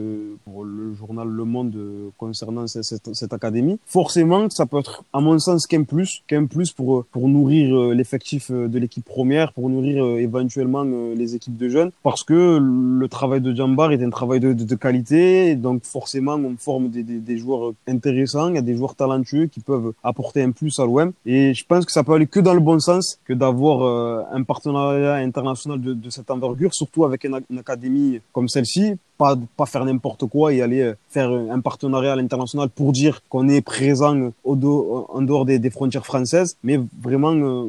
pour 0.45 0.65
le 0.65 0.95
journal 0.95 1.29
Le 1.29 1.45
Monde 1.45 1.77
concernant 2.19 2.67
cette, 2.67 2.85
cette, 2.85 3.15
cette, 3.15 3.33
académie. 3.33 3.79
Forcément, 3.87 4.49
ça 4.51 4.67
peut 4.67 4.79
être, 4.79 5.05
à 5.13 5.21
mon 5.21 5.39
sens, 5.39 5.67
qu'un 5.67 5.85
plus, 5.85 6.23
qu'un 6.27 6.47
plus 6.47 6.73
pour, 6.73 7.05
pour 7.07 7.29
nourrir 7.29 7.91
l'effectif 7.95 8.44
de 8.51 8.79
l'équipe 8.79 9.05
première, 9.05 9.53
pour 9.53 9.69
nourrir 9.69 10.05
éventuellement 10.19 10.85
les 10.85 11.35
équipes 11.35 11.57
de 11.57 11.69
jeunes, 11.69 11.91
parce 12.03 12.25
que 12.25 12.59
le 12.61 13.09
travail 13.09 13.41
de 13.41 13.55
Djambar 13.55 13.93
est 13.93 14.03
un 14.03 14.11
travail 14.11 14.41
de, 14.41 14.75
qualité, 14.75 15.55
donc 15.55 15.85
forcément, 15.85 16.35
on 16.35 16.57
forme 16.59 16.89
des, 16.89 17.03
des, 17.03 17.19
des 17.19 17.39
joueurs 17.39 17.73
intéressants, 17.87 18.55
a 18.55 18.61
des 18.61 18.77
joueurs 18.77 18.95
talentueux 18.95 19.47
qui 19.47 19.61
peuvent 19.61 19.93
apporter 20.03 20.43
un 20.43 20.51
plus 20.51 20.79
à 20.79 20.85
l'OM. 20.85 21.13
Et 21.27 21.55
je 21.55 21.65
pense 21.65 21.85
que 21.85 21.93
ça 21.93 22.05
peut 22.05 22.13
aller 22.13 22.27
que 22.27 22.41
dans 22.41 22.55
le 22.55 22.61
bon 22.61 22.79
sens 22.81 23.19
que 23.25 23.33
d'avoir 23.33 23.83
euh, 23.83 24.23
un 24.33 24.43
partenariat 24.43 25.15
international 25.15 25.81
de, 25.81 26.11
cette 26.11 26.31
envergure, 26.31 26.75
surtout 26.75 27.05
avec 27.05 27.25
une, 27.25 27.41
académie 27.59 28.21
comme 28.33 28.49
celle-ci. 28.49 28.95
Pas, 29.17 29.37
pas 29.57 29.67
faire 29.67 29.85
n'importe 29.85 30.27
quoi 30.27 30.53
et 30.53 30.61
aller 30.61 30.93
faire 31.09 31.31
un 31.31 31.61
partenariat 31.61 32.15
à 32.15 32.17
l'international 32.17 32.69
pour 32.69 32.91
dire 32.91 33.23
qu'on 33.29 33.49
est 33.49 33.61
présent 33.61 34.33
au 34.43 34.57
do, 34.57 35.07
en 35.09 35.23
dehors 35.23 35.45
des, 35.45 35.71
frontières 35.71 36.05
françaises, 36.05 36.57
mais 36.65 36.81
vraiment 37.01 37.33
euh, 37.33 37.65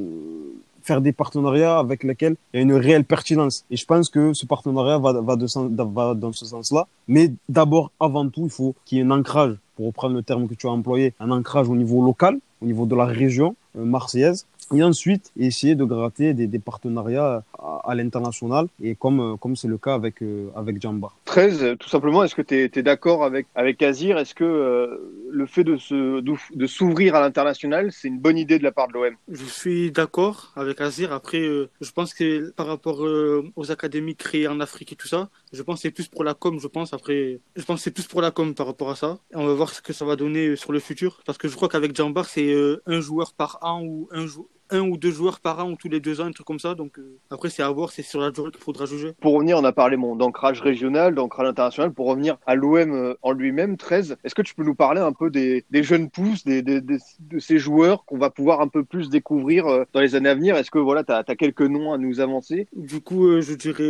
faire 0.85 1.01
des 1.01 1.11
partenariats 1.11 1.77
avec 1.79 2.03
lesquels 2.03 2.35
il 2.53 2.57
y 2.57 2.59
a 2.59 2.63
une 2.63 2.73
réelle 2.73 3.03
pertinence. 3.03 3.65
Et 3.71 3.77
je 3.77 3.85
pense 3.85 4.09
que 4.09 4.33
ce 4.33 4.45
partenariat 4.45 4.97
va, 4.99 5.13
va, 5.13 5.35
dans 5.35 6.31
ce 6.31 6.45
sens-là. 6.45 6.87
Mais 7.07 7.31
d'abord, 7.49 7.91
avant 7.99 8.29
tout, 8.29 8.43
il 8.45 8.51
faut 8.51 8.75
qu'il 8.85 8.99
y 8.99 9.01
ait 9.01 9.03
un 9.03 9.11
ancrage, 9.11 9.55
pour 9.75 9.87
reprendre 9.87 10.15
le 10.15 10.23
terme 10.23 10.47
que 10.47 10.53
tu 10.53 10.67
as 10.67 10.71
employé, 10.71 11.13
un 11.19 11.31
ancrage 11.31 11.67
au 11.67 11.75
niveau 11.75 12.05
local, 12.05 12.37
au 12.61 12.65
niveau 12.65 12.85
de 12.85 12.95
la 12.95 13.05
région 13.05 13.55
euh, 13.77 13.83
marseillaise, 13.83 14.45
et 14.73 14.83
ensuite 14.83 15.31
essayer 15.37 15.75
de 15.75 15.83
gratter 15.83 16.33
des, 16.33 16.47
des 16.47 16.59
partenariats 16.59 17.43
à, 17.57 17.81
à 17.83 17.95
l'international. 17.95 18.67
Et 18.81 18.95
comme 18.95 19.37
comme 19.37 19.55
c'est 19.55 19.67
le 19.67 19.77
cas 19.77 19.93
avec 19.93 20.21
euh, 20.21 20.49
avec 20.55 20.81
Jambar. 20.81 21.17
13 21.25 21.75
tout 21.79 21.89
simplement 21.89 22.23
est-ce 22.23 22.35
que 22.35 22.41
tu 22.41 22.55
es, 22.55 22.71
es 22.73 22.83
d'accord 22.83 23.23
avec 23.23 23.47
avec 23.55 23.81
Azir? 23.81 24.17
Est-ce 24.17 24.35
que 24.35 24.43
euh, 24.43 24.97
le 25.29 25.45
fait 25.45 25.63
de 25.63 25.77
se 25.77 26.21
de 26.21 26.67
s'ouvrir 26.67 27.15
à 27.15 27.21
l'international 27.21 27.91
c'est 27.91 28.07
une 28.07 28.19
bonne 28.19 28.37
idée 28.37 28.59
de 28.59 28.63
la 28.63 28.71
part 28.71 28.87
de 28.87 28.93
l'OM 28.93 29.15
Je 29.29 29.45
suis 29.45 29.91
d'accord 29.91 30.53
avec 30.55 30.81
Azir. 30.81 31.11
Après 31.11 31.41
euh, 31.41 31.69
je 31.81 31.91
pense 31.91 32.13
que 32.13 32.51
par 32.51 32.67
rapport 32.67 33.05
euh, 33.05 33.43
aux 33.55 33.71
académies 33.71 34.15
créées 34.15 34.47
en 34.47 34.59
Afrique 34.59 34.93
et 34.93 34.95
tout 34.95 35.07
ça 35.07 35.29
je 35.53 35.61
pense 35.61 35.81
c'est 35.81 35.91
plus 35.91 36.07
pour 36.07 36.23
la 36.23 36.33
com 36.33 36.59
je 36.59 36.67
pense. 36.67 36.93
Après 36.93 37.39
je 37.55 37.63
pense 37.63 37.81
c'est 37.81 37.91
plus 37.91 38.07
pour 38.07 38.21
la 38.21 38.31
com 38.31 38.53
par 38.55 38.67
rapport 38.67 38.89
à 38.89 38.95
ça. 38.95 39.17
Et 39.31 39.35
on 39.35 39.45
va 39.45 39.53
voir 39.53 39.69
ce 39.69 39.81
que 39.81 39.93
ça 39.93 40.05
va 40.05 40.15
donner 40.15 40.55
sur 40.55 40.71
le 40.71 40.79
futur. 40.79 41.21
Parce 41.25 41.37
que 41.37 41.47
je 41.47 41.55
crois 41.55 41.69
qu'avec 41.69 41.95
Jambar 41.95 42.25
c'est 42.25 42.53
euh, 42.53 42.81
un 42.85 42.99
joueur 42.99 43.33
par 43.33 43.59
an 43.61 43.83
ou 43.83 44.07
un 44.11 44.25
joueur 44.25 44.47
un 44.69 44.81
ou 44.81 44.97
deux 44.97 45.11
joueurs 45.11 45.39
par 45.39 45.63
an 45.63 45.71
ou 45.71 45.75
tous 45.75 45.89
les 45.89 45.99
deux 45.99 46.21
ans, 46.21 46.25
un 46.25 46.31
truc 46.31 46.47
comme 46.47 46.59
ça. 46.59 46.75
Donc 46.75 46.99
euh, 46.99 47.17
après, 47.29 47.49
c'est 47.49 47.63
à 47.63 47.69
voir, 47.69 47.91
c'est 47.91 48.01
sur 48.01 48.19
la 48.19 48.31
durée 48.31 48.51
qu'il 48.51 48.61
faudra 48.61 48.85
juger. 48.85 49.13
Pour 49.21 49.33
revenir, 49.33 49.57
on 49.57 49.63
a 49.63 49.71
parlé 49.71 49.97
bon, 49.97 50.15
d'ancrage 50.15 50.61
régional, 50.61 51.15
d'ancrage 51.15 51.47
international. 51.47 51.93
Pour 51.93 52.07
revenir 52.07 52.37
à 52.45 52.55
l'OM 52.55 52.91
euh, 52.91 53.13
en 53.21 53.31
lui-même, 53.31 53.77
13, 53.77 54.17
est-ce 54.23 54.35
que 54.35 54.41
tu 54.41 54.55
peux 54.55 54.63
nous 54.63 54.75
parler 54.75 55.01
un 55.01 55.13
peu 55.13 55.29
des, 55.29 55.65
des 55.69 55.83
jeunes 55.83 56.09
pousses, 56.09 56.43
des, 56.43 56.61
des, 56.61 56.81
des, 56.81 56.97
de 57.19 57.39
ces 57.39 57.59
joueurs 57.59 58.05
qu'on 58.05 58.17
va 58.17 58.29
pouvoir 58.29 58.61
un 58.61 58.67
peu 58.67 58.83
plus 58.83 59.09
découvrir 59.09 59.67
euh, 59.67 59.83
dans 59.93 59.99
les 60.01 60.15
années 60.15 60.29
à 60.29 60.35
venir? 60.35 60.55
Est-ce 60.55 60.71
que 60.71 60.79
voilà, 60.79 61.03
tu 61.03 61.11
as, 61.11 61.23
as, 61.27 61.35
quelques 61.35 61.61
noms 61.61 61.93
à 61.93 61.97
nous 61.97 62.19
avancer? 62.19 62.67
Du 62.75 63.01
coup, 63.01 63.27
euh, 63.27 63.41
je 63.41 63.53
dirais 63.53 63.83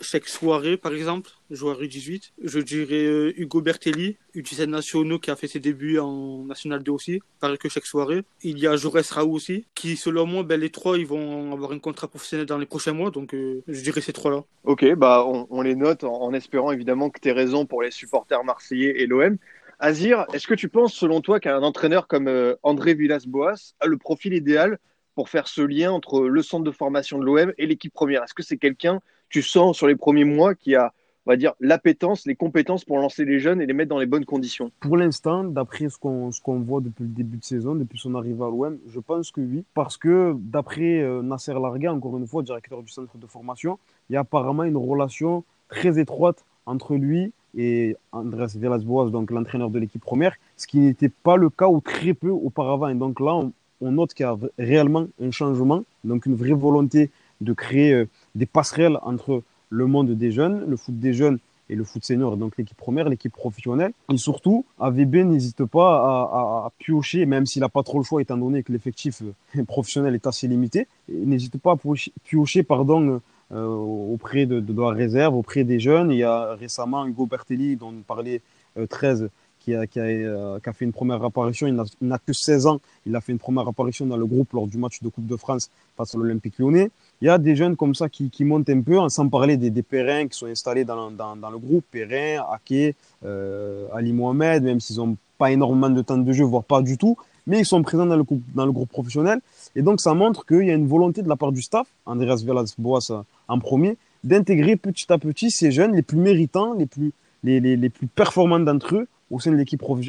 chaque 0.00 0.28
soirée, 0.28 0.76
par 0.76 0.92
exemple, 0.92 1.30
joueur 1.50 1.80
U18. 1.80 2.32
Je 2.42 2.60
dirais 2.60 3.04
euh, 3.04 3.32
Hugo 3.40 3.60
Bertelli, 3.60 4.16
U17 4.34 4.66
nationaux 4.66 5.18
qui 5.18 5.30
a 5.30 5.36
fait 5.36 5.48
ses 5.48 5.60
débuts 5.60 5.98
en 5.98 6.44
National 6.44 6.82
2 6.82 6.92
aussi, 6.92 7.20
pareil 7.40 7.58
que 7.58 7.68
chaque 7.68 7.86
soirée. 7.86 8.22
Il 8.42 8.58
y 8.58 8.66
a 8.66 8.76
Jaurès 8.76 9.10
Raoult 9.10 9.32
aussi, 9.32 9.66
qui 9.74 9.96
selon 9.96 10.26
moi, 10.26 10.42
ben, 10.42 10.60
les 10.60 10.70
trois, 10.70 10.98
ils 10.98 11.06
vont 11.06 11.52
avoir 11.52 11.72
un 11.72 11.78
contrat 11.78 12.08
professionnel 12.08 12.46
dans 12.46 12.58
les 12.58 12.66
prochains 12.66 12.92
mois, 12.92 13.10
donc 13.10 13.34
euh, 13.34 13.62
je 13.68 13.80
dirais 13.82 14.00
ces 14.00 14.12
trois-là. 14.12 14.44
Ok, 14.64 14.84
bah 14.94 15.24
on, 15.26 15.62
les 15.62 15.74
note 15.74 16.04
en, 16.04 16.22
en, 16.22 16.32
espérant 16.32 16.72
évidemment 16.72 17.10
que 17.10 17.20
tu 17.20 17.28
aies 17.28 17.32
raison 17.32 17.66
pour 17.66 17.82
les 17.82 17.90
supporters 17.90 18.44
marseillais 18.44 19.00
et 19.00 19.06
l'OM. 19.06 19.36
Azir, 19.82 20.26
est-ce 20.34 20.46
que 20.46 20.54
tu 20.54 20.68
penses, 20.68 20.92
selon 20.92 21.22
toi, 21.22 21.40
qu'un 21.40 21.62
entraîneur 21.62 22.06
comme 22.06 22.28
euh, 22.28 22.54
André 22.62 22.92
Villas-Boas 22.92 23.72
a 23.80 23.86
le 23.86 23.96
profil 23.96 24.34
idéal 24.34 24.78
pour 25.14 25.28
faire 25.28 25.48
ce 25.48 25.62
lien 25.62 25.92
entre 25.92 26.22
le 26.22 26.42
centre 26.42 26.64
de 26.64 26.70
formation 26.70 27.18
de 27.18 27.24
l'OM 27.24 27.52
et 27.58 27.66
l'équipe 27.66 27.92
première 27.92 28.22
Est-ce 28.22 28.34
que 28.34 28.42
c'est 28.42 28.56
quelqu'un, 28.56 29.00
tu 29.28 29.42
sens 29.42 29.76
sur 29.76 29.86
les 29.86 29.96
premiers 29.96 30.24
mois, 30.24 30.54
qui 30.54 30.74
a, 30.74 30.92
on 31.26 31.30
va 31.30 31.36
dire, 31.36 31.52
l'appétence, 31.60 32.26
les 32.26 32.34
compétences 32.34 32.84
pour 32.84 32.98
lancer 32.98 33.24
les 33.24 33.38
jeunes 33.38 33.60
et 33.60 33.66
les 33.66 33.72
mettre 33.72 33.90
dans 33.90 33.98
les 33.98 34.06
bonnes 34.06 34.24
conditions? 34.24 34.70
Pour 34.80 34.96
l'instant, 34.96 35.44
d'après 35.44 35.88
ce 35.88 35.98
qu'on 35.98 36.60
voit 36.60 36.80
depuis 36.80 37.04
le 37.04 37.10
début 37.10 37.38
de 37.38 37.44
saison, 37.44 37.74
depuis 37.74 37.98
son 37.98 38.14
arrivée 38.14 38.42
à 38.42 38.48
l'OM, 38.48 38.78
je 38.88 39.00
pense 39.00 39.30
que 39.30 39.40
oui. 39.40 39.64
Parce 39.74 39.96
que 39.96 40.34
d'après 40.38 41.00
euh, 41.00 41.22
Nasser 41.22 41.54
Larga, 41.54 41.92
encore 41.92 42.16
une 42.16 42.26
fois, 42.26 42.42
directeur 42.42 42.82
du 42.82 42.90
centre 42.90 43.18
de 43.18 43.26
formation, 43.26 43.78
il 44.08 44.14
y 44.14 44.16
a 44.16 44.20
apparemment 44.20 44.64
une 44.64 44.76
relation 44.76 45.44
très 45.68 45.98
étroite 45.98 46.44
entre 46.66 46.94
lui 46.94 47.32
et 47.56 47.96
Andrés 48.12 48.46
Villas-Boas, 48.54 49.10
donc 49.10 49.30
l'entraîneur 49.30 49.70
de 49.70 49.78
l'équipe 49.78 50.02
première, 50.02 50.34
ce 50.56 50.66
qui 50.66 50.78
n'était 50.78 51.08
pas 51.08 51.36
le 51.36 51.50
cas 51.50 51.68
ou 51.68 51.80
très 51.80 52.14
peu 52.14 52.30
auparavant. 52.30 52.88
Et 52.88 52.94
donc 52.94 53.20
là, 53.20 53.34
on, 53.34 53.52
on 53.80 53.92
note 53.92 54.14
qu'il 54.14 54.24
y 54.24 54.28
a 54.28 54.36
réellement 54.58 55.06
un 55.22 55.30
changement, 55.30 55.84
donc 56.04 56.26
une 56.26 56.34
vraie 56.34 56.52
volonté 56.52 57.10
de 57.40 57.52
créer 57.52 57.92
euh, 57.92 58.08
des 58.34 58.46
passerelles 58.46 58.98
entre 59.02 59.42
le 59.70 59.86
monde 59.86 60.10
des 60.10 60.32
jeunes, 60.32 60.64
le 60.68 60.76
foot 60.76 60.98
des 60.98 61.12
jeunes 61.12 61.38
et 61.68 61.76
le 61.76 61.84
foot 61.84 62.04
senior, 62.04 62.36
donc 62.36 62.56
l'équipe 62.58 62.76
première, 62.76 63.08
l'équipe 63.08 63.32
professionnelle. 63.32 63.92
Et 64.12 64.16
surtout, 64.16 64.64
AVB 64.80 65.16
n'hésite 65.24 65.64
pas 65.64 65.94
à, 65.94 66.72
piocher, 66.78 67.26
même 67.26 67.46
s'il 67.46 67.60
n'a 67.60 67.68
pas 67.68 67.84
trop 67.84 67.98
le 67.98 68.04
choix, 68.04 68.20
étant 68.20 68.36
donné 68.36 68.62
que 68.64 68.72
l'effectif 68.72 69.22
euh, 69.22 69.64
professionnel 69.68 70.14
est 70.14 70.26
assez 70.26 70.48
limité, 70.48 70.88
n'hésite 71.08 71.58
pas 71.58 71.72
à 71.72 71.76
piocher 72.24 72.62
pardon, 72.64 73.20
euh, 73.52 73.66
auprès 73.66 74.46
de, 74.46 74.62
la 74.80 74.90
réserve, 74.90 75.34
auprès 75.34 75.64
des 75.64 75.80
jeunes. 75.80 76.12
Il 76.12 76.18
y 76.18 76.24
a 76.24 76.54
récemment 76.54 77.04
Hugo 77.04 77.26
Bertelli, 77.26 77.74
dont 77.74 77.88
on 77.88 78.02
parlait 78.02 78.42
euh, 78.76 78.86
13, 78.86 79.28
qui 79.60 79.74
a, 79.74 79.86
qui, 79.86 80.00
a, 80.00 80.04
euh, 80.04 80.58
qui 80.58 80.68
a, 80.68 80.72
fait 80.72 80.84
une 80.84 80.92
première 80.92 81.22
apparition. 81.22 81.66
Il 81.66 81.80
n'a 82.00 82.18
que 82.18 82.32
16 82.32 82.66
ans. 82.66 82.80
Il 83.06 83.14
a 83.14 83.20
fait 83.20 83.32
une 83.32 83.38
première 83.38 83.68
apparition 83.68 84.06
dans 84.06 84.16
le 84.16 84.26
groupe 84.26 84.52
lors 84.52 84.66
du 84.66 84.78
match 84.78 85.00
de 85.02 85.08
Coupe 85.08 85.26
de 85.26 85.36
France 85.36 85.70
face 85.96 86.14
à 86.14 86.18
l'Olympique 86.18 86.58
lyonnais. 86.58 86.90
Il 87.20 87.26
y 87.26 87.28
a 87.28 87.38
des 87.38 87.54
jeunes 87.54 87.76
comme 87.76 87.94
ça 87.94 88.08
qui, 88.08 88.30
qui 88.30 88.44
montent 88.44 88.70
un 88.70 88.80
peu, 88.80 88.96
sans 89.08 89.28
parler 89.28 89.56
des, 89.56 89.70
des 89.70 89.82
Perrins 89.82 90.26
qui 90.26 90.36
sont 90.36 90.46
installés 90.46 90.84
dans, 90.84 91.10
dans, 91.10 91.36
dans 91.36 91.50
le 91.50 91.58
groupe. 91.58 91.84
Perrin, 91.90 92.44
Ake, 92.52 92.96
euh, 93.24 93.86
Ali 93.92 94.12
Mohamed, 94.12 94.62
même 94.62 94.80
s'ils 94.80 94.96
n'ont 94.96 95.16
pas 95.38 95.52
énormément 95.52 95.90
de 95.90 96.02
temps 96.02 96.18
de 96.18 96.32
jeu, 96.32 96.44
voire 96.44 96.64
pas 96.64 96.82
du 96.82 96.96
tout. 96.96 97.16
Mais 97.46 97.58
ils 97.60 97.66
sont 97.66 97.82
présents 97.82 98.06
dans 98.06 98.16
le, 98.16 98.22
groupe, 98.22 98.42
dans 98.54 98.66
le 98.66 98.72
groupe 98.72 98.90
professionnel. 98.90 99.40
Et 99.74 99.82
donc, 99.82 100.00
ça 100.00 100.14
montre 100.14 100.44
qu'il 100.46 100.64
y 100.64 100.70
a 100.70 100.74
une 100.74 100.86
volonté 100.86 101.22
de 101.22 101.28
la 101.28 101.36
part 101.36 101.52
du 101.52 101.62
staff, 101.62 101.86
Andreas 102.06 102.42
Villas-Boas 102.44 103.24
en 103.48 103.58
premier, 103.58 103.96
d'intégrer 104.24 104.76
petit 104.76 105.10
à 105.12 105.18
petit 105.18 105.50
ces 105.50 105.72
jeunes 105.72 105.94
les 105.94 106.02
plus 106.02 106.18
méritants, 106.18 106.74
les 106.74 106.86
plus, 106.86 107.12
les, 107.42 107.60
les, 107.60 107.76
les 107.76 107.88
plus 107.88 108.06
performants 108.06 108.60
d'entre 108.60 108.96
eux 108.96 109.08
au 109.30 109.40
sein 109.40 109.52
de 109.52 109.56
l'équipe 109.56 109.80
prof, 109.80 110.00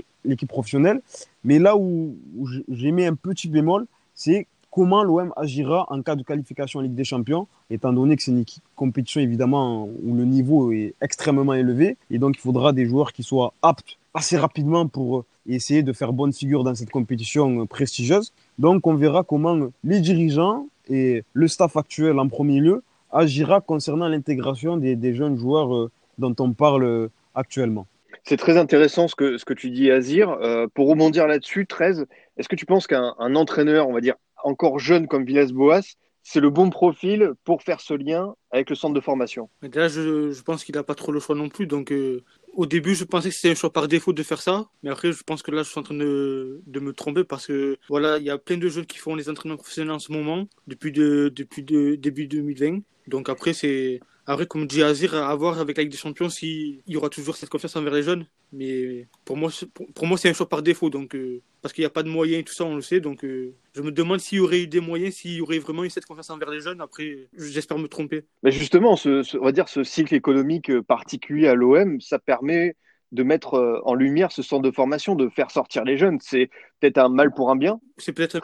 professionnelle. 0.47 1.01
Mais 1.43 1.59
là 1.59 1.77
où, 1.77 2.15
où 2.37 2.47
j'ai 2.69 2.91
mis 2.91 3.05
un 3.05 3.15
petit 3.15 3.49
bémol, 3.49 3.85
c'est 4.15 4.47
comment 4.71 5.03
l'OM 5.03 5.33
agira 5.35 5.85
en 5.89 6.01
cas 6.01 6.15
de 6.15 6.23
qualification 6.23 6.79
en 6.79 6.83
Ligue 6.83 6.95
des 6.95 7.03
Champions, 7.03 7.47
étant 7.69 7.93
donné 7.93 8.15
que 8.15 8.23
c'est 8.23 8.31
une 8.31 8.45
compétition 8.75 9.19
évidemment 9.21 9.87
où 10.03 10.15
le 10.15 10.25
niveau 10.25 10.71
est 10.71 10.95
extrêmement 11.01 11.53
élevé, 11.53 11.97
et 12.09 12.17
donc 12.17 12.37
il 12.37 12.41
faudra 12.41 12.71
des 12.71 12.85
joueurs 12.85 13.11
qui 13.11 13.21
soient 13.21 13.53
aptes 13.61 13.97
assez 14.13 14.37
rapidement 14.37 14.87
pour 14.87 15.25
essayer 15.47 15.83
de 15.83 15.93
faire 15.93 16.13
bonne 16.13 16.33
figure 16.33 16.63
dans 16.63 16.75
cette 16.75 16.89
compétition 16.89 17.65
prestigieuse. 17.67 18.31
Donc 18.59 18.87
on 18.87 18.95
verra 18.95 19.23
comment 19.23 19.69
les 19.83 19.99
dirigeants 19.99 20.67
et 20.89 21.23
le 21.33 21.47
staff 21.47 21.77
actuel 21.77 22.19
en 22.19 22.27
premier 22.27 22.59
lieu 22.59 22.83
agira 23.11 23.59
concernant 23.59 24.07
l'intégration 24.07 24.77
des, 24.77 24.95
des, 24.95 25.13
jeunes 25.13 25.37
joueurs 25.37 25.89
dont 26.17 26.35
on 26.39 26.53
parle 26.53 27.09
actuellement. 27.35 27.85
C'est 28.23 28.37
très 28.37 28.57
intéressant 28.57 29.07
ce 29.07 29.15
que, 29.15 29.37
ce 29.37 29.45
que 29.45 29.53
tu 29.53 29.71
dis, 29.71 29.89
Azir. 29.91 30.29
Euh, 30.29 30.67
pour 30.73 30.87
rebondir 30.87 31.27
là-dessus, 31.27 31.65
13, 31.65 32.05
est-ce 32.37 32.47
que 32.47 32.55
tu 32.55 32.65
penses 32.65 32.87
qu'un 32.87 33.13
entraîneur, 33.35 33.87
on 33.89 33.93
va 33.93 34.01
dire, 34.01 34.15
encore 34.43 34.79
jeune 34.79 35.07
comme 35.07 35.25
Villas-Boas, 35.25 35.95
c'est 36.23 36.39
le 36.39 36.51
bon 36.51 36.69
profil 36.69 37.31
pour 37.43 37.63
faire 37.63 37.81
ce 37.81 37.95
lien 37.95 38.35
avec 38.51 38.69
le 38.69 38.75
centre 38.75 38.93
de 38.93 38.99
formation? 38.99 39.49
Là, 39.61 39.87
je, 39.87 40.31
je 40.31 40.41
pense 40.43 40.63
qu'il 40.63 40.75
n'a 40.75 40.83
pas 40.83 40.93
trop 40.93 41.11
le 41.11 41.19
choix 41.19 41.35
non 41.35 41.49
plus. 41.49 41.65
Donc, 41.65 41.91
euh, 41.91 42.23
au 42.53 42.65
début, 42.65 42.95
je 42.95 43.05
pensais 43.05 43.29
que 43.29 43.35
c'était 43.35 43.51
un 43.51 43.55
choix 43.55 43.73
par 43.73 43.87
défaut 43.87 44.13
de 44.13 44.23
faire 44.23 44.41
ça. 44.41 44.67
Mais 44.83 44.91
après, 44.91 45.11
je 45.11 45.23
pense 45.23 45.41
que 45.41 45.51
là, 45.51 45.63
je 45.63 45.69
suis 45.69 45.79
en 45.79 45.83
train 45.83 45.95
de, 45.95 46.61
de 46.65 46.79
me 46.79 46.93
tromper 46.93 47.23
parce 47.23 47.47
que 47.47 47.77
voilà, 47.89 48.17
il 48.17 48.23
y 48.23 48.29
a 48.29 48.37
plein 48.37 48.57
de 48.57 48.67
jeunes 48.67 48.85
qui 48.85 48.97
font 48.97 49.15
les 49.15 49.29
entraînements 49.29 49.57
professionnels 49.57 49.93
en 49.93 49.99
ce 49.99 50.11
moment, 50.11 50.47
depuis, 50.67 50.91
de, 50.91 51.31
depuis 51.35 51.63
de, 51.63 51.95
début 51.95 52.27
2020. 52.27 52.81
Donc 53.07 53.29
après, 53.29 53.53
c'est 53.53 53.99
après, 54.27 54.45
comme 54.45 54.67
dit 54.67 54.83
Azir, 54.83 55.15
à 55.15 55.35
voir 55.35 55.59
avec 55.59 55.77
la 55.77 55.83
Ligue 55.83 55.91
des 55.91 55.97
Champions 55.97 56.29
s'il 56.29 56.81
y 56.87 56.95
aura 56.95 57.09
toujours 57.09 57.35
cette 57.35 57.49
confiance 57.49 57.75
envers 57.75 57.93
les 57.93 58.03
jeunes. 58.03 58.25
Mais 58.53 59.07
pour 59.25 59.35
moi, 59.35 59.49
pour, 59.95 60.07
moi 60.07 60.17
c'est 60.17 60.29
un 60.29 60.33
choix 60.33 60.47
par 60.47 60.61
défaut. 60.61 60.89
Donc, 60.89 61.15
euh, 61.15 61.41
parce 61.61 61.73
qu'il 61.73 61.81
n'y 61.81 61.87
a 61.87 61.91
pas 61.91 62.03
de 62.03 62.09
moyens 62.09 62.41
et 62.41 62.43
tout 62.43 62.53
ça, 62.53 62.65
on 62.65 62.75
le 62.75 62.81
sait. 62.81 62.99
Donc, 62.99 63.23
euh, 63.23 63.55
je 63.73 63.81
me 63.81 63.91
demande 63.91 64.19
s'il 64.19 64.37
y 64.37 64.41
aurait 64.41 64.61
eu 64.61 64.67
des 64.67 64.79
moyens, 64.79 65.15
s'il 65.15 65.33
y 65.33 65.41
aurait 65.41 65.59
vraiment 65.59 65.83
eu 65.83 65.89
cette 65.89 66.05
confiance 66.05 66.29
envers 66.29 66.51
les 66.51 66.61
jeunes. 66.61 66.81
Après, 66.81 67.29
j'espère 67.37 67.79
me 67.79 67.87
tromper. 67.87 68.23
Mais 68.43 68.51
justement, 68.51 68.95
ce, 68.95 69.23
ce, 69.23 69.37
on 69.37 69.43
va 69.43 69.51
dire 69.51 69.67
ce 69.67 69.83
cycle 69.83 70.13
économique 70.13 70.71
particulier 70.81 71.47
à 71.47 71.55
l'OM, 71.55 71.99
ça 71.99 72.19
permet 72.19 72.75
de 73.11 73.23
mettre 73.23 73.81
en 73.83 73.93
lumière 73.93 74.31
ce 74.31 74.41
centre 74.41 74.61
de 74.61 74.71
formation, 74.71 75.15
de 75.15 75.27
faire 75.29 75.51
sortir 75.51 75.83
les 75.83 75.97
jeunes. 75.97 76.19
C'est 76.21 76.49
peut-être 76.79 76.97
un 76.97 77.09
mal 77.09 77.33
pour 77.33 77.49
un 77.49 77.57
bien. 77.57 77.81
C'est 77.97 78.13
peut-être 78.13 78.39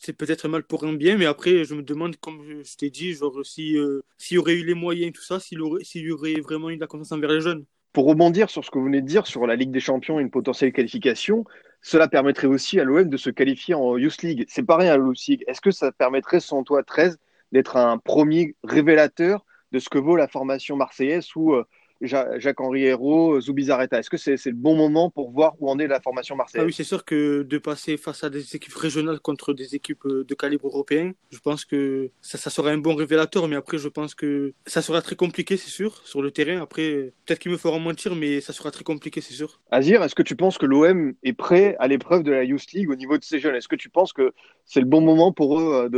c'est 0.00 0.12
peut-être 0.12 0.48
mal 0.48 0.62
pour 0.62 0.84
un 0.84 0.92
bien, 0.92 1.16
mais 1.16 1.26
après, 1.26 1.64
je 1.64 1.74
me 1.74 1.82
demande, 1.82 2.16
comme 2.16 2.62
je 2.62 2.76
t'ai 2.76 2.90
dit, 2.90 3.14
genre, 3.14 3.44
si, 3.44 3.76
euh, 3.76 4.02
s'il 4.18 4.36
y 4.36 4.38
aurait 4.38 4.54
eu 4.54 4.64
les 4.64 4.74
moyens 4.74 5.08
et 5.08 5.12
tout 5.12 5.22
ça, 5.22 5.40
s'il, 5.40 5.62
aurait, 5.62 5.82
y 5.94 6.10
aurait 6.10 6.40
vraiment 6.40 6.70
eu 6.70 6.76
de 6.76 6.80
la 6.80 6.86
confiance 6.86 7.12
envers 7.12 7.30
les 7.30 7.40
jeunes. 7.40 7.64
Pour 7.92 8.06
rebondir 8.06 8.50
sur 8.50 8.64
ce 8.64 8.70
que 8.70 8.78
vous 8.78 8.86
venez 8.86 9.00
de 9.00 9.06
dire 9.06 9.26
sur 9.26 9.46
la 9.46 9.56
Ligue 9.56 9.70
des 9.70 9.80
Champions 9.80 10.18
et 10.18 10.22
une 10.22 10.30
potentielle 10.30 10.72
qualification, 10.72 11.44
cela 11.80 12.08
permettrait 12.08 12.48
aussi 12.48 12.80
à 12.80 12.84
l'OM 12.84 13.08
de 13.08 13.16
se 13.16 13.30
qualifier 13.30 13.74
en 13.74 13.96
Youth 13.96 14.22
League. 14.22 14.44
C'est 14.48 14.64
pareil 14.64 14.88
à 14.88 14.96
l'Outh 14.96 15.24
League. 15.28 15.44
Est-ce 15.46 15.60
que 15.60 15.70
ça 15.70 15.92
permettrait, 15.92 16.40
selon 16.40 16.64
toi, 16.64 16.82
13, 16.82 17.18
d'être 17.52 17.76
un 17.76 17.98
premier 17.98 18.56
révélateur 18.64 19.44
de 19.70 19.78
ce 19.78 19.88
que 19.88 19.98
vaut 19.98 20.16
la 20.16 20.28
formation 20.28 20.76
marseillaise 20.76 21.28
ou 21.36 21.54
euh, 21.54 21.64
Jacques-Henri 22.06 22.84
Hérault, 22.84 23.40
Zubizarreta. 23.40 23.98
Est-ce 23.98 24.10
que 24.10 24.16
c'est 24.16 24.44
le 24.46 24.52
bon 24.52 24.76
moment 24.76 25.10
pour 25.10 25.30
voir 25.30 25.54
où 25.60 25.70
en 25.70 25.78
est 25.78 25.86
la 25.86 26.00
formation 26.00 26.36
marseillaise? 26.36 26.64
Ah 26.64 26.66
Oui, 26.66 26.72
c'est 26.72 26.84
sûr 26.84 27.04
que 27.04 27.42
de 27.42 27.58
passer 27.58 27.96
face 27.96 28.24
à 28.24 28.30
des 28.30 28.56
équipes 28.56 28.74
régionales 28.74 29.20
contre 29.20 29.52
des 29.52 29.74
équipes 29.74 30.06
de 30.06 30.34
calibre 30.34 30.66
européen, 30.66 31.12
je 31.30 31.38
pense 31.38 31.64
que 31.64 32.10
ça, 32.20 32.38
ça 32.38 32.50
sera 32.50 32.70
un 32.70 32.78
bon 32.78 32.94
révélateur, 32.94 33.48
mais 33.48 33.56
après, 33.56 33.78
je 33.78 33.88
pense 33.88 34.14
que 34.14 34.52
ça 34.66 34.82
sera 34.82 35.02
très 35.02 35.16
compliqué, 35.16 35.56
c'est 35.56 35.70
sûr, 35.70 36.02
sur 36.04 36.22
le 36.22 36.30
terrain. 36.30 36.60
Après, 36.60 37.12
peut-être 37.24 37.38
qu'ils 37.38 37.52
me 37.52 37.56
feront 37.56 37.80
mentir, 37.80 38.14
mais 38.14 38.40
ça 38.40 38.52
sera 38.52 38.70
très 38.70 38.84
compliqué, 38.84 39.20
c'est 39.20 39.34
sûr. 39.34 39.60
Azir, 39.70 40.02
est-ce 40.02 40.14
que 40.14 40.22
tu 40.22 40.36
penses 40.36 40.58
que 40.58 40.66
l'OM 40.66 41.14
est 41.22 41.32
prêt 41.32 41.76
à 41.78 41.88
l'épreuve 41.88 42.22
de 42.22 42.32
la 42.32 42.44
Youth 42.44 42.72
League 42.72 42.90
au 42.90 42.96
niveau 42.96 43.18
de 43.18 43.24
ces 43.24 43.38
jeunes? 43.38 43.54
Est-ce 43.54 43.68
que 43.68 43.76
tu 43.76 43.88
penses 43.88 44.12
que 44.12 44.32
c'est 44.66 44.80
le 44.80 44.86
bon 44.86 45.00
moment 45.00 45.32
pour 45.32 45.60
eux 45.60 45.90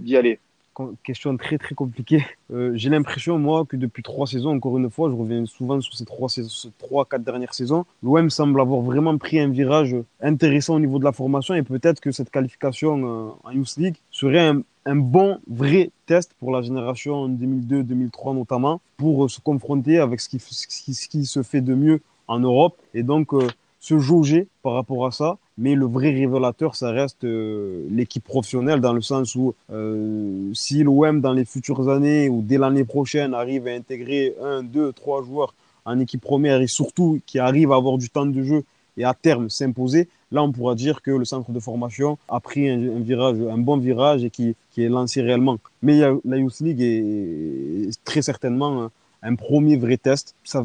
d'y 0.00 0.16
aller? 0.16 0.40
Question 1.02 1.36
très 1.36 1.58
très 1.58 1.74
compliquée. 1.74 2.24
Euh, 2.52 2.72
J'ai 2.74 2.90
l'impression, 2.90 3.38
moi, 3.38 3.64
que 3.66 3.76
depuis 3.76 4.02
trois 4.02 4.26
saisons, 4.26 4.50
encore 4.50 4.78
une 4.78 4.90
fois, 4.90 5.10
je 5.10 5.14
reviens 5.14 5.44
souvent 5.46 5.80
sur 5.80 5.94
ces 5.94 6.04
trois, 6.04 6.28
trois 6.78 7.04
quatre 7.04 7.22
dernières 7.22 7.54
saisons, 7.54 7.84
l'OM 8.02 8.30
semble 8.30 8.60
avoir 8.60 8.80
vraiment 8.80 9.16
pris 9.18 9.38
un 9.40 9.48
virage 9.48 9.96
intéressant 10.20 10.76
au 10.76 10.80
niveau 10.80 10.98
de 10.98 11.04
la 11.04 11.12
formation 11.12 11.54
et 11.54 11.62
peut-être 11.62 12.00
que 12.00 12.10
cette 12.10 12.30
qualification 12.30 12.98
euh, 13.04 13.30
en 13.44 13.50
Youth 13.50 13.76
League 13.76 13.96
serait 14.10 14.52
un, 14.86 14.96
bon, 14.96 15.38
vrai 15.46 15.90
test 16.06 16.34
pour 16.38 16.50
la 16.50 16.62
génération 16.62 17.28
2002-2003 17.28 18.34
notamment, 18.34 18.80
pour 18.96 19.24
euh, 19.24 19.28
se 19.28 19.40
confronter 19.40 19.98
avec 19.98 20.20
ce 20.20 20.28
qui, 20.28 20.38
ce 20.38 21.08
qui, 21.08 21.24
se 21.24 21.42
fait 21.42 21.60
de 21.60 21.74
mieux 21.74 22.00
en 22.26 22.38
Europe 22.38 22.76
et 22.94 23.02
donc 23.02 23.32
se 23.80 23.98
jauger 23.98 24.48
par 24.62 24.74
rapport 24.74 25.06
à 25.06 25.10
ça 25.10 25.38
mais 25.58 25.74
le 25.74 25.86
vrai 25.86 26.10
révélateur, 26.10 26.76
ça 26.76 26.92
reste 26.92 27.24
euh, 27.24 27.84
l'équipe 27.90 28.22
professionnelle 28.22 28.80
dans 28.80 28.92
le 28.92 29.00
sens 29.00 29.34
où 29.34 29.54
euh, 29.72 30.50
si 30.54 30.84
l'OM 30.84 31.20
dans 31.20 31.32
les 31.32 31.44
futures 31.44 31.88
années 31.88 32.28
ou 32.28 32.42
dès 32.42 32.58
l'année 32.58 32.84
prochaine 32.84 33.34
arrive 33.34 33.66
à 33.66 33.72
intégrer 33.72 34.36
un, 34.40 34.62
deux, 34.62 34.92
trois 34.92 35.22
joueurs 35.24 35.52
en 35.84 35.98
équipe 35.98 36.20
première 36.20 36.60
et 36.60 36.68
surtout 36.68 37.20
qui 37.26 37.40
arrive 37.40 37.72
à 37.72 37.74
avoir 37.74 37.98
du 37.98 38.08
temps 38.08 38.26
de 38.26 38.42
jeu 38.42 38.62
et 38.96 39.04
à 39.04 39.14
terme 39.14 39.50
s'imposer, 39.50 40.08
là 40.30 40.42
on 40.44 40.52
pourra 40.52 40.76
dire 40.76 41.02
que 41.02 41.10
le 41.10 41.24
centre 41.24 41.50
de 41.50 41.60
formation 41.60 42.18
a 42.28 42.38
pris 42.38 42.68
un, 42.68 43.00
virage, 43.00 43.36
un 43.40 43.58
bon 43.58 43.78
virage 43.78 44.24
et 44.24 44.30
qui, 44.30 44.54
est 44.76 44.88
lancé 44.88 45.22
réellement. 45.22 45.58
Mais 45.82 46.00
la 46.24 46.36
Youth 46.36 46.60
League 46.60 46.80
est, 46.80 47.88
est 47.88 48.04
très 48.04 48.22
certainement 48.22 48.90
un 49.22 49.34
premier 49.34 49.76
vrai 49.76 49.96
test. 49.96 50.34
Ça, 50.44 50.64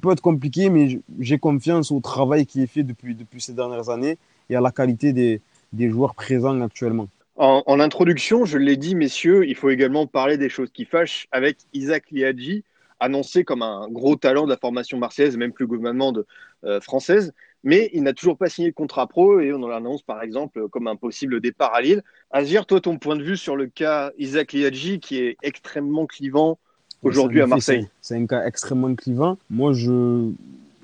peut 0.00 0.12
être 0.12 0.22
compliqué, 0.22 0.70
mais 0.70 1.00
j'ai 1.18 1.38
confiance 1.38 1.90
au 1.90 2.00
travail 2.00 2.46
qui 2.46 2.62
est 2.62 2.66
fait 2.66 2.82
depuis, 2.82 3.16
ces 3.38 3.52
dernières 3.52 3.90
années 3.90 4.18
et 4.48 4.56
à 4.56 4.60
la 4.60 4.70
qualité 4.70 5.12
des, 5.12 5.90
joueurs 5.90 6.14
présents 6.14 6.60
actuellement. 6.60 7.08
En, 7.36 7.80
introduction, 7.80 8.44
je 8.44 8.58
l'ai 8.58 8.76
dit, 8.76 8.94
messieurs, 8.94 9.46
il 9.48 9.54
faut 9.54 9.70
également 9.70 10.06
parler 10.06 10.36
des 10.36 10.50
choses 10.50 10.70
qui 10.70 10.84
fâchent 10.84 11.26
avec 11.32 11.58
Isaac 11.72 12.10
Liadji. 12.10 12.64
annoncé 13.02 13.44
comme 13.44 13.62
un 13.62 13.88
gros 13.88 14.16
talent 14.16 14.44
de 14.44 14.50
la 14.50 14.58
formation 14.58 14.98
marseillaise, 14.98 15.38
même 15.38 15.52
plus 15.52 15.66
de, 15.66 16.26
euh, 16.64 16.80
française. 16.82 17.32
Mais 17.62 17.88
il 17.94 18.02
n'a 18.02 18.12
toujours 18.12 18.36
pas 18.36 18.50
signé 18.50 18.68
de 18.68 18.74
contrat 18.74 19.06
pro 19.06 19.40
et 19.40 19.52
on 19.54 19.66
l'annonce 19.66 20.02
par 20.02 20.22
exemple 20.22 20.68
comme 20.68 20.86
un 20.86 20.96
possible 20.96 21.40
départ 21.40 21.74
à 21.74 21.80
Lille. 21.80 22.02
Azir, 22.30 22.66
toi, 22.66 22.80
ton 22.80 22.98
point 22.98 23.16
de 23.16 23.22
vue 23.22 23.36
sur 23.36 23.56
le 23.56 23.66
cas 23.66 24.12
Isaac 24.18 24.52
Liadji 24.52 25.00
qui 25.00 25.18
est 25.18 25.36
extrêmement 25.42 26.06
clivant 26.06 26.58
aujourd'hui 27.02 27.40
à 27.40 27.46
Marseille 27.46 27.88
C'est 28.00 28.16
un 28.16 28.26
cas 28.26 28.44
extrêmement 28.46 28.94
clivant. 28.94 29.38
Moi, 29.48 29.72
je 29.72 30.30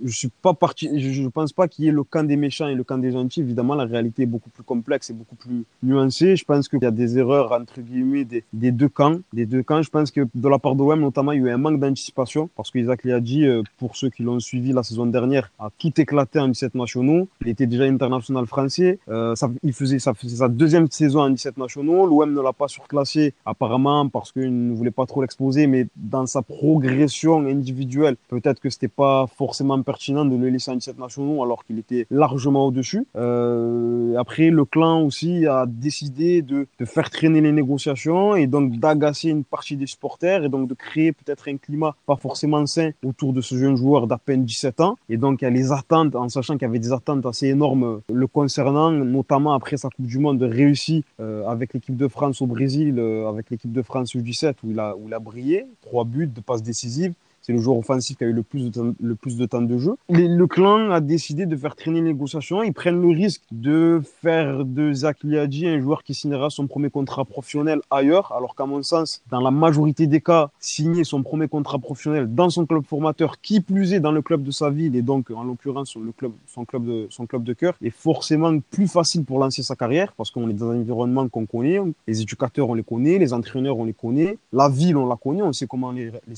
je 0.05 0.17
suis 0.17 0.29
pas 0.29 0.55
parti, 0.55 0.89
je, 0.99 1.23
ne 1.23 1.29
pense 1.29 1.53
pas 1.53 1.69
qu'il 1.69 1.85
y 1.85 1.89
ait 1.89 1.93
le 1.93 2.05
camp 2.05 2.25
des 2.25 2.37
méchants 2.37 2.69
et 2.69 2.75
le 2.75 2.85
camp 2.85 2.99
des 2.99 3.13
gentils. 3.13 3.41
Évidemment, 3.41 3.75
la 3.75 3.85
réalité 3.85 4.23
est 4.23 4.27
beaucoup 4.27 4.51
plus 4.51 4.63
complexe 4.63 5.11
et 5.11 5.13
beaucoup 5.13 5.37
plus 5.37 5.65
nuancée. 5.83 6.37
Je 6.37 6.45
pense 6.45 6.69
qu'il 6.69 6.83
y 6.83 6.87
a 6.87 6.91
des 6.91 7.19
erreurs, 7.19 7.53
entre 7.53 7.81
guillemets, 7.81 8.25
des, 8.25 8.73
deux 8.73 8.89
camps, 8.89 9.19
des 9.33 9.47
deux 9.47 9.63
camps. 9.63 9.83
Je 9.83 9.91
pense 9.91 10.11
que 10.11 10.27
de 10.35 10.49
la 10.49 10.59
part 10.59 10.75
de 10.75 10.87
notamment, 10.95 11.33
il 11.33 11.43
y 11.43 11.45
a 11.45 11.49
eu 11.49 11.51
un 11.51 11.59
manque 11.59 11.81
d'anticipation 11.81 12.49
parce 12.57 12.71
qu'Isaac 12.71 13.05
Liadji, 13.05 13.45
euh, 13.45 13.63
pour 13.79 13.97
ceux 13.97 14.09
qui 14.09 14.23
l'ont 14.23 14.41
suivi 14.41 14.73
la 14.73 14.83
saison 14.83 15.07
dernière, 15.07 15.51
a 15.59 15.71
tout 15.79 16.01
éclaté 16.01 16.39
en 16.39 16.49
17 16.49 16.75
nationaux. 16.75 17.29
Il 17.41 17.49
était 17.49 17.67
déjà 17.67 17.85
international 17.85 18.47
français. 18.47 18.99
Euh, 19.09 19.35
il 19.63 19.73
faisait 19.73 19.99
sa 19.99 20.13
deuxième 20.49 20.91
saison 20.91 21.21
en 21.21 21.31
17 21.31 21.57
nationaux. 21.59 22.07
L'OM 22.07 22.33
ne 22.33 22.41
l'a 22.41 22.53
pas 22.53 22.69
surclassé, 22.69 23.35
apparemment, 23.45 24.09
parce 24.09 24.33
qu'il 24.33 24.69
ne 24.69 24.75
voulait 24.75 24.91
pas 24.91 25.07
trop 25.07 25.23
l'exposer, 25.23 25.67
mais 25.67 25.87
dans 25.97 26.27
sa 26.27 26.43
progression 26.43 27.39
individuelle, 27.47 28.17
peut-être 28.29 28.61
que 28.61 28.71
c'était 28.71 28.89
pas 28.89 29.27
forcément 29.37 29.83
pertinent 29.87 30.25
de 30.25 30.37
le 30.37 30.49
laisser 30.51 30.71
en 30.71 30.75
17 30.75 30.99
nationaux 30.99 31.43
alors 31.43 31.65
qu'il 31.65 31.79
était 31.79 32.07
largement 32.11 32.67
au-dessus. 32.67 33.07
Euh, 33.17 34.17
après, 34.17 34.51
le 34.51 34.65
clan 34.65 35.03
aussi 35.03 35.47
a 35.47 35.65
décidé 35.67 36.43
de, 36.43 36.67
de, 36.79 36.85
faire 36.85 37.09
traîner 37.09 37.41
les 37.41 37.53
négociations 37.53 38.35
et 38.35 38.47
donc 38.47 38.79
d'agacer 38.79 39.31
une 39.31 39.45
partie 39.45 39.77
des 39.77 39.87
supporters 39.87 40.45
et 40.45 40.49
donc 40.49 40.69
de 40.69 40.75
créer 40.75 41.13
peut-être 41.13 41.49
un 41.49 41.57
climat 41.57 41.95
pas 42.05 42.17
forcément 42.17 42.67
sain 42.67 42.91
autour 43.05 43.33
de 43.33 43.41
ce 43.41 43.55
jeune 43.57 43.77
joueur 43.77 44.07
d'à 44.07 44.19
peine 44.19 44.45
17 44.45 44.81
ans. 44.81 44.97
Et 45.09 45.17
donc, 45.17 45.41
il 45.41 45.45
y 45.45 45.49
a 45.49 45.51
les 45.51 45.73
attentes, 45.73 46.15
en 46.17 46.29
sachant 46.29 46.55
qu'il 46.55 46.63
y 46.63 46.71
avait 46.71 46.79
des 46.79 46.93
attentes 46.93 47.25
assez 47.25 47.47
énormes 47.47 48.01
le 48.13 48.27
concernant, 48.27 48.91
notamment 48.91 49.53
après 49.53 49.77
sa 49.77 49.89
Coupe 49.89 50.07
du 50.07 50.19
Monde 50.19 50.43
réussie 50.43 51.05
euh, 51.21 51.47
avec 51.47 51.75
l'équipe 51.75 51.97
de 51.97 52.09
France 52.09 52.43
au 52.43 52.47
Brésil, 52.47 52.97
euh, 52.99 53.29
avec 53.29 53.51
l'équipe 53.51 53.73
de 53.73 53.83
France 53.83 54.15
U17 54.15 54.55
où 54.65 54.71
il 54.71 54.81
a, 54.81 54.97
où 54.97 55.07
il 55.07 55.15
a 55.15 55.19
brillé, 55.19 55.67
trois 55.83 56.05
buts, 56.05 56.27
de 56.27 56.41
passes 56.41 56.63
décisives. 56.63 57.15
C'est 57.47 57.53
le 57.53 57.61
joueur 57.61 57.77
offensif 57.77 58.17
qui 58.17 58.25
a 58.25 58.27
eu 58.27 58.33
le 58.33 58.43
plus 58.43 58.65
de 58.65 58.71
temps, 58.71 58.93
le 59.01 59.15
plus 59.15 59.37
de, 59.37 59.47
temps 59.47 59.63
de 59.63 59.79
jeu. 59.79 59.95
le 60.09 60.47
clan 60.47 60.91
a 60.91 61.01
décidé 61.01 61.47
de 61.47 61.55
faire 61.55 61.77
traîner 61.77 62.01
les 62.01 62.13
négociations. 62.13 62.61
Ils 62.65 62.73
prennent 62.73 63.01
le 63.01 63.07
risque 63.07 63.43
de 63.53 64.03
faire 64.21 64.65
de 64.65 64.93
Zach 64.93 65.19
Liadji 65.23 65.69
un 65.69 65.81
joueur 65.81 66.03
qui 66.03 66.13
signera 66.13 66.51
son 66.51 66.67
premier 66.67 66.91
contrat 66.91 67.25
professionnel 67.25 67.83
ailleurs, 67.89 68.33
alors 68.33 68.57
qu'à 68.57 68.67
mon 68.67 68.83
sens, 68.83 69.23
dans 69.31 69.41
la 69.41 69.53
majorité 69.53 70.09
des 70.09 70.21
cas, 70.21 70.51
signer 70.59 71.05
son 71.05 71.23
premier 71.23 71.47
contrat 71.47 71.79
professionnel 71.79 72.35
dans 72.35 72.51
son 72.51 72.67
club 72.67 72.83
formateur, 72.85 73.41
qui 73.41 73.61
plus 73.61 73.93
est 73.93 74.01
dans 74.01 74.11
le 74.11 74.23
club 74.23 74.43
de 74.43 74.51
sa 74.51 74.69
ville, 74.69 74.97
et 74.97 75.03
donc 75.03 75.31
en 75.31 75.45
l'occurrence 75.45 75.95
le 75.95 76.11
club, 76.11 76.33
son 76.49 76.65
club 76.65 76.85
de 76.85 77.07
son 77.11 77.27
club 77.27 77.45
de 77.45 77.53
cœur, 77.53 77.75
est 77.81 77.91
forcément 77.91 78.59
plus 78.73 78.89
facile 78.89 79.25
pour 79.25 79.39
lancer 79.39 79.63
sa 79.63 79.77
carrière 79.77 80.13
parce 80.15 80.33
qu'on 80.33 80.51
est 80.51 80.53
dans 80.53 80.73
un 80.73 80.81
environnement 80.81 81.29
qu'on 81.29 81.47
connaît, 81.47 81.81
les 82.09 82.23
éducateurs 82.23 82.71
on 82.71 82.75
les 82.75 82.83
connaît, 82.83 83.19
les 83.19 83.33
entraîneurs 83.33 83.79
on 83.79 83.85
les 83.85 83.93
connaît, 83.93 84.37
la 84.53 84.69
ville 84.69 84.97
on 84.97 85.07
la 85.07 85.15
connaît, 85.15 85.43
on 85.43 85.53
sait 85.53 85.69
comment 85.69 85.93
les, 85.93 86.11
les 86.27 86.35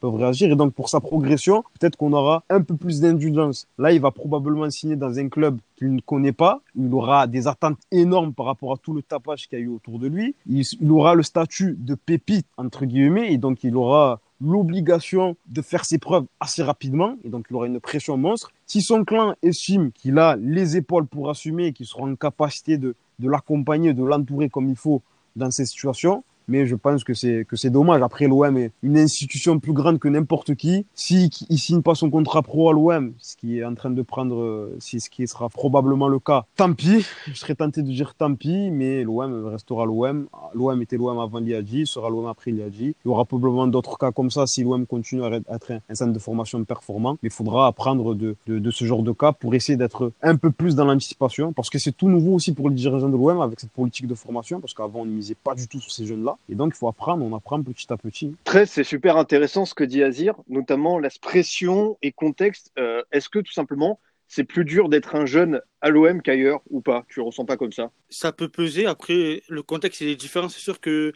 peuvent 0.00 0.14
réagir 0.14 0.43
et 0.50 0.56
donc, 0.56 0.74
pour 0.74 0.88
sa 0.88 1.00
progression, 1.00 1.64
peut-être 1.78 1.96
qu'on 1.96 2.12
aura 2.12 2.44
un 2.50 2.60
peu 2.60 2.76
plus 2.76 3.00
d'indulgence. 3.00 3.66
Là, 3.78 3.92
il 3.92 4.00
va 4.00 4.10
probablement 4.10 4.68
signer 4.70 4.96
dans 4.96 5.18
un 5.18 5.28
club 5.28 5.58
qu'il 5.76 5.94
ne 5.94 6.00
connaît 6.00 6.32
pas. 6.32 6.60
Il 6.76 6.92
aura 6.92 7.26
des 7.26 7.46
attentes 7.46 7.78
énormes 7.90 8.32
par 8.32 8.46
rapport 8.46 8.72
à 8.72 8.76
tout 8.76 8.92
le 8.92 9.02
tapage 9.02 9.48
qu'il 9.48 9.58
y 9.58 9.62
a 9.62 9.64
eu 9.64 9.68
autour 9.68 9.98
de 9.98 10.06
lui. 10.06 10.34
Il, 10.46 10.64
aura 10.90 11.14
le 11.14 11.22
statut 11.22 11.76
de 11.78 11.94
pépite, 11.94 12.46
entre 12.56 12.84
guillemets, 12.84 13.32
et 13.32 13.38
donc 13.38 13.64
il 13.64 13.76
aura 13.76 14.20
l'obligation 14.40 15.36
de 15.46 15.62
faire 15.62 15.84
ses 15.84 15.98
preuves 15.98 16.26
assez 16.40 16.62
rapidement, 16.62 17.16
et 17.24 17.28
donc 17.28 17.46
il 17.50 17.56
aura 17.56 17.66
une 17.66 17.80
pression 17.80 18.16
monstre. 18.16 18.52
Si 18.66 18.82
son 18.82 19.04
clan 19.04 19.34
estime 19.42 19.92
qu'il 19.92 20.18
a 20.18 20.36
les 20.36 20.76
épaules 20.76 21.06
pour 21.06 21.30
assumer 21.30 21.66
et 21.66 21.72
qu'il 21.72 21.86
sera 21.86 22.02
en 22.02 22.14
capacité 22.16 22.76
de, 22.76 22.94
de 23.18 23.28
l'accompagner, 23.28 23.94
de 23.94 24.04
l'entourer 24.04 24.48
comme 24.48 24.68
il 24.68 24.76
faut 24.76 25.02
dans 25.36 25.50
ces 25.50 25.66
situations, 25.66 26.24
mais 26.48 26.66
je 26.66 26.74
pense 26.74 27.04
que 27.04 27.14
c'est 27.14 27.44
que 27.48 27.56
c'est 27.56 27.70
dommage. 27.70 28.02
Après, 28.02 28.26
l'OM 28.26 28.56
est 28.56 28.70
une 28.82 28.98
institution 28.98 29.58
plus 29.58 29.72
grande 29.72 29.98
que 29.98 30.08
n'importe 30.08 30.54
qui. 30.54 30.86
Si 30.94 31.30
il 31.48 31.58
signe 31.58 31.82
pas 31.82 31.94
son 31.94 32.10
contrat 32.10 32.42
pro 32.42 32.70
à 32.70 32.72
l'OM, 32.72 33.12
ce 33.18 33.36
qui 33.36 33.58
est 33.58 33.64
en 33.64 33.74
train 33.74 33.90
de 33.90 34.02
prendre, 34.02 34.70
ce 34.78 35.10
qui 35.10 35.26
sera 35.26 35.48
probablement 35.48 36.08
le 36.08 36.18
cas, 36.18 36.44
tant 36.56 36.72
pis. 36.72 37.04
Je 37.26 37.34
serais 37.34 37.54
tenté 37.54 37.82
de 37.82 37.88
dire 37.88 38.14
tant 38.14 38.34
pis, 38.34 38.70
mais 38.70 39.04
l'OM 39.04 39.46
restera 39.46 39.84
l'OM. 39.86 40.26
L'OM 40.54 40.82
était 40.82 40.96
l'OM 40.96 41.18
avant 41.18 41.40
Liadji, 41.40 41.86
sera 41.86 42.10
l'OM 42.10 42.26
après 42.26 42.50
Liadji. 42.50 42.94
Il 43.04 43.08
y 43.08 43.08
aura 43.08 43.24
probablement 43.24 43.66
d'autres 43.66 43.98
cas 43.98 44.12
comme 44.12 44.30
ça 44.30 44.46
si 44.46 44.62
l'OM 44.62 44.86
continue 44.86 45.24
à 45.24 45.40
être 45.50 45.72
un 45.88 45.94
centre 45.94 46.12
de 46.12 46.18
formation 46.18 46.62
performant. 46.64 47.12
Mais 47.22 47.28
il 47.28 47.32
faudra 47.32 47.66
apprendre 47.66 48.14
de, 48.14 48.36
de, 48.46 48.58
de 48.58 48.70
ce 48.70 48.84
genre 48.84 49.02
de 49.02 49.12
cas 49.12 49.32
pour 49.32 49.54
essayer 49.54 49.76
d'être 49.76 50.12
un 50.22 50.36
peu 50.36 50.50
plus 50.50 50.74
dans 50.74 50.84
l'anticipation, 50.84 51.52
parce 51.52 51.70
que 51.70 51.78
c'est 51.78 51.92
tout 51.92 52.08
nouveau 52.08 52.34
aussi 52.34 52.52
pour 52.52 52.68
les 52.68 52.74
dirigeants 52.74 53.08
de 53.08 53.16
l'OM 53.16 53.40
avec 53.40 53.60
cette 53.60 53.70
politique 53.70 54.06
de 54.06 54.14
formation, 54.14 54.60
parce 54.60 54.74
qu'avant 54.74 55.00
on 55.00 55.04
ne 55.04 55.10
misait 55.10 55.36
pas 55.36 55.54
du 55.54 55.66
tout 55.68 55.80
sur 55.80 55.92
ces 55.92 56.06
jeunes-là. 56.06 56.33
Et 56.48 56.54
donc, 56.54 56.72
il 56.74 56.78
faut 56.78 56.88
apprendre, 56.88 57.24
on 57.24 57.34
apprend 57.36 57.62
petit 57.62 57.92
à 57.92 57.96
petit. 57.96 58.34
Très, 58.44 58.66
c'est 58.66 58.84
super 58.84 59.16
intéressant 59.16 59.64
ce 59.64 59.74
que 59.74 59.84
dit 59.84 60.02
Azir, 60.02 60.34
notamment 60.48 60.98
l'expression 60.98 61.98
et 62.02 62.12
contexte. 62.12 62.72
Euh, 62.78 63.02
est-ce 63.12 63.28
que 63.28 63.38
tout 63.38 63.52
simplement, 63.52 64.00
c'est 64.28 64.44
plus 64.44 64.64
dur 64.64 64.88
d'être 64.88 65.14
un 65.14 65.26
jeune 65.26 65.60
à 65.80 65.90
l'OM 65.90 66.22
qu'ailleurs 66.22 66.60
ou 66.70 66.80
pas? 66.80 67.04
Tu 67.08 67.20
le 67.20 67.26
ressens 67.26 67.44
pas 67.44 67.56
comme 67.56 67.72
ça? 67.72 67.90
Ça 68.08 68.32
peut 68.32 68.48
peser. 68.48 68.86
Après, 68.86 69.42
le 69.48 69.62
contexte 69.62 70.02
est 70.02 70.16
différent. 70.16 70.48
C'est 70.48 70.60
sûr 70.60 70.80
que 70.80 71.12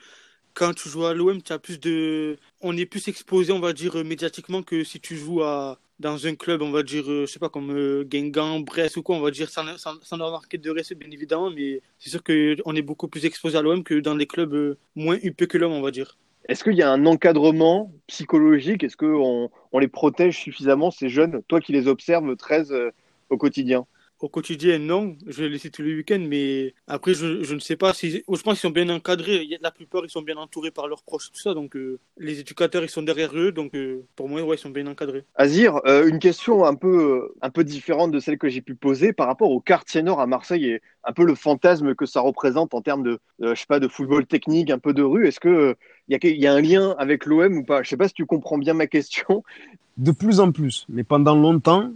quand 0.54 0.74
tu 0.74 0.88
joues 0.88 1.06
à 1.06 1.14
l'OM, 1.14 1.42
tu 1.42 1.52
as 1.52 1.58
plus 1.58 1.78
de. 1.80 2.36
On 2.60 2.76
est 2.76 2.86
plus 2.86 3.08
exposé, 3.08 3.52
on 3.52 3.60
va 3.60 3.72
dire, 3.72 4.04
médiatiquement 4.04 4.62
que 4.62 4.84
si 4.84 5.00
tu 5.00 5.16
joues 5.16 5.42
à, 5.42 5.78
dans 5.98 6.26
un 6.26 6.34
club, 6.34 6.62
on 6.62 6.70
va 6.70 6.82
dire, 6.82 7.10
euh, 7.10 7.26
je 7.26 7.32
sais 7.32 7.38
pas, 7.38 7.48
comme 7.48 7.70
euh, 7.70 8.04
Guingamp, 8.04 8.60
Brest 8.60 8.96
ou 8.96 9.02
quoi, 9.02 9.16
on 9.16 9.20
va 9.20 9.30
dire, 9.30 9.50
sans, 9.50 9.76
sans, 9.78 9.94
sans 10.02 10.16
de 10.16 10.70
respect, 10.70 10.94
bien 10.94 11.10
évidemment, 11.10 11.50
mais 11.50 11.80
c'est 11.98 12.10
sûr 12.10 12.22
qu'on 12.22 12.74
est 12.76 12.82
beaucoup 12.82 13.08
plus 13.08 13.24
exposé 13.24 13.58
à 13.58 13.62
l'OM 13.62 13.82
que 13.82 13.94
dans 13.94 14.14
des 14.14 14.26
clubs 14.26 14.54
euh, 14.54 14.78
moins 14.94 15.18
huppés 15.22 15.46
que 15.46 15.58
l'OM, 15.58 15.72
on 15.72 15.82
va 15.82 15.90
dire. 15.90 16.16
Est-ce 16.48 16.64
qu'il 16.64 16.74
y 16.74 16.82
a 16.82 16.90
un 16.90 17.04
encadrement 17.04 17.92
psychologique? 18.06 18.84
Est-ce 18.84 18.96
qu'on 18.96 19.50
on 19.72 19.78
les 19.78 19.88
protège 19.88 20.38
suffisamment, 20.38 20.90
ces 20.90 21.08
jeunes, 21.08 21.42
toi 21.48 21.60
qui 21.60 21.72
les 21.72 21.88
observes 21.88 22.36
13 22.36 22.74
au 23.28 23.36
quotidien? 23.36 23.86
Au 24.20 24.28
quotidien, 24.28 24.78
non. 24.78 25.16
Je 25.26 25.44
les 25.44 25.50
laisse 25.50 25.70
tous 25.70 25.82
les 25.82 25.94
week-ends, 25.94 26.24
mais 26.26 26.74
après, 26.86 27.14
je, 27.14 27.42
je, 27.42 27.54
ne 27.54 27.60
sais 27.60 27.76
pas 27.76 27.94
si. 27.94 28.10
Je 28.10 28.20
pense 28.26 28.42
qu'ils 28.42 28.56
sont 28.56 28.70
bien 28.70 28.88
encadrés. 28.88 29.46
La 29.60 29.70
plupart, 29.70 30.02
ils 30.04 30.10
sont 30.10 30.22
bien 30.22 30.36
entourés 30.36 30.70
par 30.70 30.88
leurs 30.88 31.02
proches, 31.02 31.30
tout 31.30 31.40
ça. 31.40 31.54
Donc, 31.54 31.76
euh, 31.76 31.98
les 32.18 32.40
éducateurs, 32.40 32.82
ils 32.82 32.88
sont 32.88 33.02
derrière 33.02 33.36
eux. 33.36 33.52
Donc, 33.52 33.74
euh, 33.74 34.02
pour 34.16 34.28
moi, 34.28 34.42
ouais, 34.42 34.56
ils 34.56 34.58
sont 34.58 34.70
bien 34.70 34.86
encadrés. 34.86 35.24
Azir, 35.36 35.80
euh, 35.86 36.08
une 36.08 36.18
question 36.18 36.64
un 36.64 36.74
peu, 36.74 37.32
un 37.42 37.50
peu 37.50 37.64
différente 37.64 38.10
de 38.10 38.18
celle 38.18 38.38
que 38.38 38.48
j'ai 38.48 38.60
pu 38.60 38.74
poser 38.74 39.12
par 39.12 39.26
rapport 39.26 39.50
au 39.50 39.60
quartier 39.60 40.02
nord 40.02 40.20
à 40.20 40.26
Marseille 40.26 40.66
et 40.66 40.82
un 41.04 41.12
peu 41.12 41.24
le 41.24 41.34
fantasme 41.34 41.94
que 41.94 42.06
ça 42.06 42.20
représente 42.20 42.74
en 42.74 42.82
termes 42.82 43.04
de, 43.04 43.18
je 43.40 43.54
sais 43.54 43.66
pas, 43.68 43.80
de 43.80 43.88
football 43.88 44.26
technique, 44.26 44.70
un 44.70 44.78
peu 44.78 44.92
de 44.92 45.02
rue. 45.02 45.26
Est-ce 45.28 45.40
que 45.40 45.76
il 46.08 46.18
y, 46.22 46.28
y, 46.28 46.46
a 46.46 46.52
un 46.52 46.60
lien 46.60 46.94
avec 46.98 47.24
l'OM 47.24 47.58
ou 47.58 47.64
pas? 47.64 47.82
Je 47.82 47.90
sais 47.90 47.96
pas 47.96 48.08
si 48.08 48.14
tu 48.14 48.26
comprends 48.26 48.58
bien 48.58 48.74
ma 48.74 48.86
question. 48.86 49.44
De 49.96 50.12
plus 50.12 50.40
en 50.40 50.52
plus, 50.52 50.86
mais 50.88 51.04
pendant 51.04 51.34
longtemps, 51.34 51.90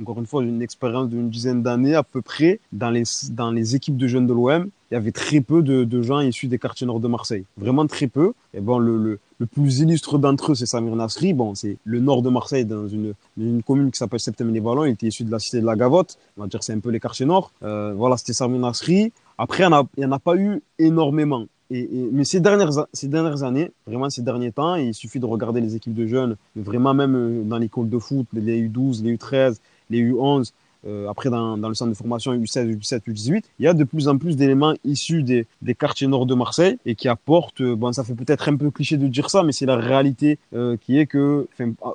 encore 0.00 0.18
une 0.18 0.26
fois, 0.26 0.42
une 0.42 0.62
expérience 0.62 1.08
d'une 1.08 1.28
dizaine 1.28 1.62
d'années 1.62 1.94
à 1.94 2.02
peu 2.02 2.22
près, 2.22 2.60
dans 2.72 2.90
les, 2.90 3.04
dans 3.30 3.50
les 3.50 3.76
équipes 3.76 3.96
de 3.96 4.06
jeunes 4.06 4.26
de 4.26 4.32
l'OM, 4.32 4.68
il 4.90 4.94
y 4.94 4.96
avait 4.96 5.12
très 5.12 5.40
peu 5.40 5.62
de, 5.62 5.84
de, 5.84 6.02
gens 6.02 6.20
issus 6.20 6.48
des 6.48 6.58
quartiers 6.58 6.86
nord 6.86 7.00
de 7.00 7.08
Marseille. 7.08 7.44
Vraiment 7.56 7.86
très 7.86 8.08
peu. 8.08 8.34
Et 8.52 8.60
bon, 8.60 8.78
le, 8.78 9.18
le, 9.38 9.46
plus 9.46 9.80
illustre 9.80 10.18
d'entre 10.18 10.52
eux, 10.52 10.54
c'est 10.54 10.66
Samir 10.66 10.94
Nasri. 10.94 11.32
Bon, 11.32 11.54
c'est 11.54 11.78
le 11.84 12.00
nord 12.00 12.20
de 12.20 12.28
Marseille, 12.28 12.66
dans 12.66 12.86
une, 12.86 13.14
une 13.38 13.62
commune 13.62 13.90
qui 13.90 13.98
s'appelle 13.98 14.20
Septembre-les-Vallons. 14.20 14.84
Il 14.84 14.92
était 14.92 15.06
issu 15.06 15.24
de 15.24 15.30
la 15.30 15.38
cité 15.38 15.60
de 15.60 15.66
la 15.66 15.76
Gavotte. 15.76 16.18
On 16.36 16.42
va 16.42 16.46
dire 16.46 16.62
c'est 16.62 16.74
un 16.74 16.78
peu 16.80 16.90
les 16.90 17.00
quartiers 17.00 17.26
nord. 17.26 17.52
Euh, 17.62 17.94
voilà, 17.96 18.18
c'était 18.18 18.34
Samir 18.34 18.60
Nasri. 18.60 19.12
Après, 19.38 19.64
il 19.64 19.68
n'y 19.98 20.04
en, 20.04 20.12
a 20.12 20.18
pas 20.18 20.36
eu 20.36 20.62
énormément. 20.78 21.46
Et, 21.70 21.88
mais 22.12 22.24
ces 22.24 22.40
dernières, 22.40 22.86
ces 22.92 23.08
dernières 23.08 23.42
années, 23.44 23.72
vraiment 23.86 24.10
ces 24.10 24.20
derniers 24.20 24.52
temps, 24.52 24.74
il 24.74 24.92
suffit 24.92 25.20
de 25.20 25.24
regarder 25.24 25.62
les 25.62 25.74
équipes 25.74 25.94
de 25.94 26.06
jeunes, 26.06 26.36
vraiment 26.54 26.92
même 26.92 27.14
euh, 27.14 27.42
dans 27.44 27.56
l'école 27.56 27.88
de 27.88 27.98
foot, 27.98 28.26
les 28.34 28.68
U12, 28.68 29.02
les 29.02 29.16
U13, 29.16 29.56
les 29.92 30.02
U11, 30.10 30.52
euh, 30.84 31.08
après 31.08 31.30
dans, 31.30 31.56
le 31.56 31.74
centre 31.74 31.90
de 31.90 31.96
formation 31.96 32.34
U16, 32.34 32.76
U17, 32.76 33.02
U18, 33.06 33.44
il 33.60 33.64
y 33.64 33.68
a 33.68 33.74
de 33.74 33.84
plus 33.84 34.08
en 34.08 34.18
plus 34.18 34.36
d'éléments 34.36 34.74
issus 34.84 35.22
des, 35.22 35.46
quartiers 35.78 36.08
nord 36.08 36.26
de 36.26 36.34
Marseille 36.34 36.76
et 36.84 36.96
qui 36.96 37.08
apportent, 37.08 37.60
euh, 37.60 37.76
bon 37.76 37.92
ça 37.92 38.02
fait 38.02 38.14
peut-être 38.14 38.48
un 38.48 38.56
peu 38.56 38.70
cliché 38.70 38.96
de 38.96 39.06
dire 39.06 39.30
ça, 39.30 39.44
mais 39.44 39.52
c'est 39.52 39.66
la 39.66 39.76
réalité 39.76 40.38
euh, 40.54 40.76
qui 40.76 40.98
est 40.98 41.06
que, 41.06 41.46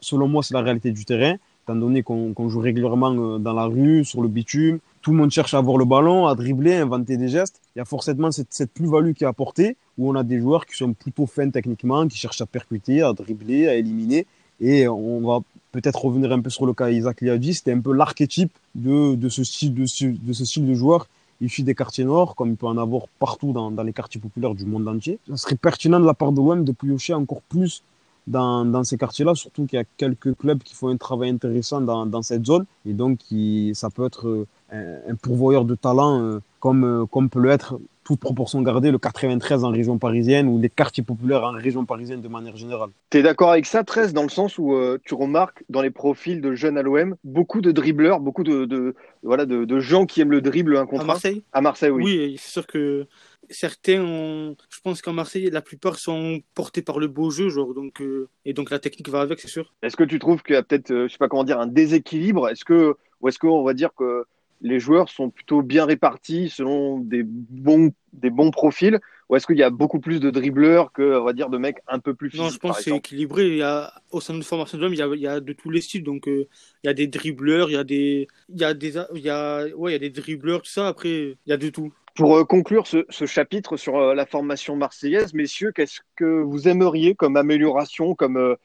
selon 0.01 0.29
moi 0.29 0.41
c'est 0.41 0.53
la 0.53 0.62
réalité 0.62 0.91
du 0.91 1.03
terrain, 1.03 1.36
étant 1.65 1.75
donné 1.75 2.01
qu'on 2.01 2.33
qu 2.33 2.49
joue 2.49 2.62
régulièrement 2.62 3.39
dans 3.39 3.53
la 3.53 3.65
rue, 3.65 4.05
sur 4.05 4.21
le 4.21 4.29
bitume, 4.29 4.79
tout 5.01 5.12
le 5.12 5.17
monde 5.17 5.31
cherche 5.31 5.53
à 5.53 5.57
avoir 5.57 5.77
le 5.77 5.86
ballon, 5.86 6.25
à 6.25 6.36
dribbler, 6.36 6.75
à 6.75 6.81
inventer 6.81 7.17
des 7.17 7.27
gestes. 7.27 7.62
Il 7.75 7.79
y 7.79 7.81
a 7.81 7.86
forcément 7.86 8.29
cette 8.31 8.71
plus-value 8.71 9.12
qui 9.13 9.25
est 9.25 9.27
apportée, 9.27 9.75
où 9.97 10.10
on 10.10 10.15
a 10.15 10.23
des 10.23 10.39
joueurs 10.39 10.65
qui 10.65 10.75
sont 10.77 10.93
plutôt 10.93 11.25
fins 11.25 11.49
techniquement, 11.49 12.07
qui 12.07 12.17
cherchent 12.17 12.41
à 12.41 12.45
percuter, 12.45 13.01
à 13.01 13.12
dribbler, 13.13 13.67
à 13.67 13.75
éliminer. 13.75 14.25
Et 14.60 14.88
on 14.88 15.21
va 15.21 15.39
peut-être 15.71 16.03
revenir 16.06 16.32
un 16.32 16.41
peu 16.41 16.49
sur 16.49 16.65
le 16.65 16.73
cas 16.73 16.89
Isaac 16.89 17.21
Liadji, 17.21 17.53
c'était 17.56 17.71
un 17.71 17.82
peu 17.82 17.93
l'archétype 17.93 18.51
de, 18.75 19.15
de, 19.15 19.30
ce 19.30 19.43
style 19.43 19.73
de, 19.73 19.84
de 19.84 20.34
ce 20.34 20.45
style 20.45 20.67
de 20.67 20.73
joueur 20.73 21.08
issu 21.39 21.63
des 21.63 21.75
quartiers 21.75 22.03
nord, 22.03 22.36
comme 22.36 22.49
il 22.49 22.56
peut 22.56 22.65
en 22.65 22.77
avoir 22.77 23.03
partout 23.19 23.51
dans, 23.51 23.69
dans 23.69 23.84
les 23.84 23.93
quartiers 23.93 24.19
populaires 24.19 24.56
du 24.56 24.65
monde 24.65 24.88
entier. 24.88 25.19
Ça 25.30 25.38
serait 25.38 25.56
pertinent 25.56 25.99
de 25.99 26.06
la 26.06 26.13
part 26.15 26.32
de 26.32 26.38
l'OM 26.38 26.63
de 26.63 26.71
piocher 26.71 27.13
encore 27.13 27.41
plus 27.43 27.84
dans, 28.25 28.65
dans 28.65 28.84
ces 28.84 28.97
quartiers-là, 28.97 29.36
surtout 29.36 29.65
qu'il 29.67 29.77
y 29.77 29.82
a 29.82 29.86
quelques 29.97 30.36
clubs 30.36 30.62
qui 30.63 30.73
font 30.73 30.89
un 30.89 30.97
travail 30.97 31.30
intéressant 31.30 31.80
dans, 31.80 32.06
dans 32.06 32.23
cette 32.23 32.45
zone. 32.45 32.65
Et 32.86 32.93
donc, 32.93 33.19
qui, 33.19 33.71
ça 33.75 33.89
peut 33.89 34.06
être 34.06 34.45
un, 34.71 35.12
un 35.12 35.15
pourvoyeur 35.15 35.63
de 35.63 35.75
talent 35.75 36.39
comme, 36.60 37.06
comme 37.12 37.30
peut 37.30 37.41
l'être 37.41 37.77
toute 38.07 38.21
proportion 38.21 38.61
gardée, 38.61 38.89
le 38.89 38.99
93 38.99 39.65
en 39.65 39.69
région 39.69 39.97
parisienne 39.97 40.47
ou 40.47 40.57
les 40.57 40.69
quartiers 40.69 41.03
populaires 41.03 41.43
en 41.43 41.51
région 41.51 41.85
parisienne 41.85 42.21
de 42.21 42.29
manière 42.29 42.55
générale. 42.55 42.89
Tu 43.09 43.17
es 43.17 43.21
d'accord 43.21 43.51
avec 43.51 43.65
ça, 43.65 43.83
13, 43.83 44.13
dans 44.13 44.23
le 44.23 44.29
sens 44.29 44.57
où 44.57 44.73
euh, 44.73 44.97
tu 45.03 45.13
remarques 45.13 45.65
dans 45.67 45.81
les 45.81 45.89
profils 45.89 46.39
de 46.39 46.55
jeunes 46.55 46.77
à 46.77 46.83
l'OM 46.83 47.17
beaucoup 47.25 47.59
de 47.59 47.73
dribbleurs, 47.73 48.21
beaucoup 48.21 48.45
de, 48.45 48.63
de 48.63 48.95
voilà, 49.23 49.45
de, 49.45 49.65
de, 49.65 49.79
gens 49.81 50.05
qui 50.05 50.21
aiment 50.21 50.31
le 50.31 50.39
dribble 50.39 50.77
un 50.77 50.85
contre 50.85 51.03
À 51.03 51.05
Marseille? 51.07 51.43
À 51.51 51.59
Marseille, 51.59 51.89
oui. 51.89 52.03
Oui, 52.05 52.35
c'est 52.39 52.51
sûr 52.51 52.65
que 52.65 53.07
certains, 53.49 54.01
ont... 54.01 54.55
je 54.69 54.79
pense 54.79 55.01
qu'en 55.01 55.11
Marseille, 55.11 55.49
la 55.51 55.61
plupart 55.61 55.99
sont 55.99 56.39
portés 56.55 56.81
par 56.81 56.99
le 56.99 57.07
beau 57.07 57.29
jeu, 57.29 57.49
genre, 57.49 57.73
donc, 57.73 57.99
euh... 57.99 58.29
et 58.45 58.53
donc 58.53 58.71
la 58.71 58.79
technique 58.79 59.09
va 59.09 59.19
avec, 59.19 59.41
c'est 59.41 59.49
sûr. 59.49 59.73
Est-ce 59.81 59.97
que 59.97 60.05
tu 60.05 60.17
trouves 60.17 60.43
qu'il 60.43 60.55
y 60.55 60.57
a 60.57 60.63
peut-être, 60.63 60.91
euh, 60.91 61.07
je 61.09 61.11
sais 61.11 61.17
pas 61.17 61.27
comment 61.27 61.43
dire, 61.43 61.59
un 61.59 61.67
déséquilibre? 61.67 62.47
Est-ce 62.47 62.63
que, 62.63 62.95
ou 63.19 63.27
est-ce 63.27 63.37
qu'on 63.37 63.63
va 63.63 63.73
dire 63.73 63.89
que 63.97 64.23
les 64.61 64.79
joueurs 64.79 65.09
sont 65.09 65.29
plutôt 65.29 65.61
bien 65.61 65.85
répartis 65.85 66.49
selon 66.49 66.99
des 66.99 67.23
bons, 67.23 67.91
des 68.13 68.29
bons 68.29 68.51
profils 68.51 68.99
ou 69.29 69.35
est-ce 69.35 69.45
qu'il 69.45 69.57
y 69.57 69.63
a 69.63 69.69
beaucoup 69.69 69.99
plus 69.99 70.19
de 70.19 70.29
dribbleurs 70.29 70.93
que, 70.93 71.19
on 71.19 71.23
va 71.23 71.33
dire, 71.33 71.49
de 71.49 71.57
mecs 71.57 71.79
un 71.87 71.99
peu 71.99 72.13
plus 72.13 72.29
physiques 72.29 72.45
Non, 72.45 72.49
je 72.49 72.59
pense 72.59 72.77
que 72.77 72.83
c'est 72.83 72.95
équilibré. 72.95 73.47
Il 73.47 73.57
y 73.57 73.61
a, 73.61 73.93
au 74.11 74.21
sein 74.21 74.33
de 74.33 74.41
formation 74.41 74.77
de 74.77 74.83
l'homme, 74.83 74.93
il, 74.93 75.05
il, 75.15 75.21
y 75.21 75.27
a 75.27 75.41
de 75.41 75.53
tous 75.53 75.69
les 75.69 75.81
styles. 75.81 76.03
Donc, 76.03 76.27
euh, 76.27 76.47
il 76.83 76.87
y 76.87 76.89
a 76.89 76.93
des 76.93 77.07
dribbleurs, 77.07 77.69
il 77.69 77.73
y 77.73 77.77
a 77.77 77.83
des, 77.83 78.27
il 78.49 78.59
y 78.59 78.63
a 78.63 78.73
des, 78.73 78.95
il 79.15 79.21
y 79.21 79.29
a, 79.29 79.65
ouais, 79.75 79.91
il 79.91 79.93
y 79.93 79.95
a 79.95 79.99
des 79.99 80.09
dribbleurs, 80.09 80.61
tout 80.61 80.71
ça. 80.71 80.87
Après, 80.87 81.09
il 81.09 81.49
y 81.49 81.51
a 81.51 81.57
de 81.57 81.69
tout. 81.69 81.91
Pour 82.15 82.37
euh, 82.37 82.45
conclure 82.45 82.87
ce, 82.87 83.05
ce, 83.09 83.25
chapitre 83.25 83.75
sur 83.75 83.97
euh, 83.97 84.15
la 84.15 84.25
formation 84.25 84.77
marseillaise, 84.77 85.33
messieurs, 85.33 85.73
qu'est-ce 85.73 85.99
que 86.15 86.41
vous 86.41 86.69
aimeriez 86.69 87.13
comme 87.13 87.35
amélioration, 87.35 88.15
comme 88.15 88.55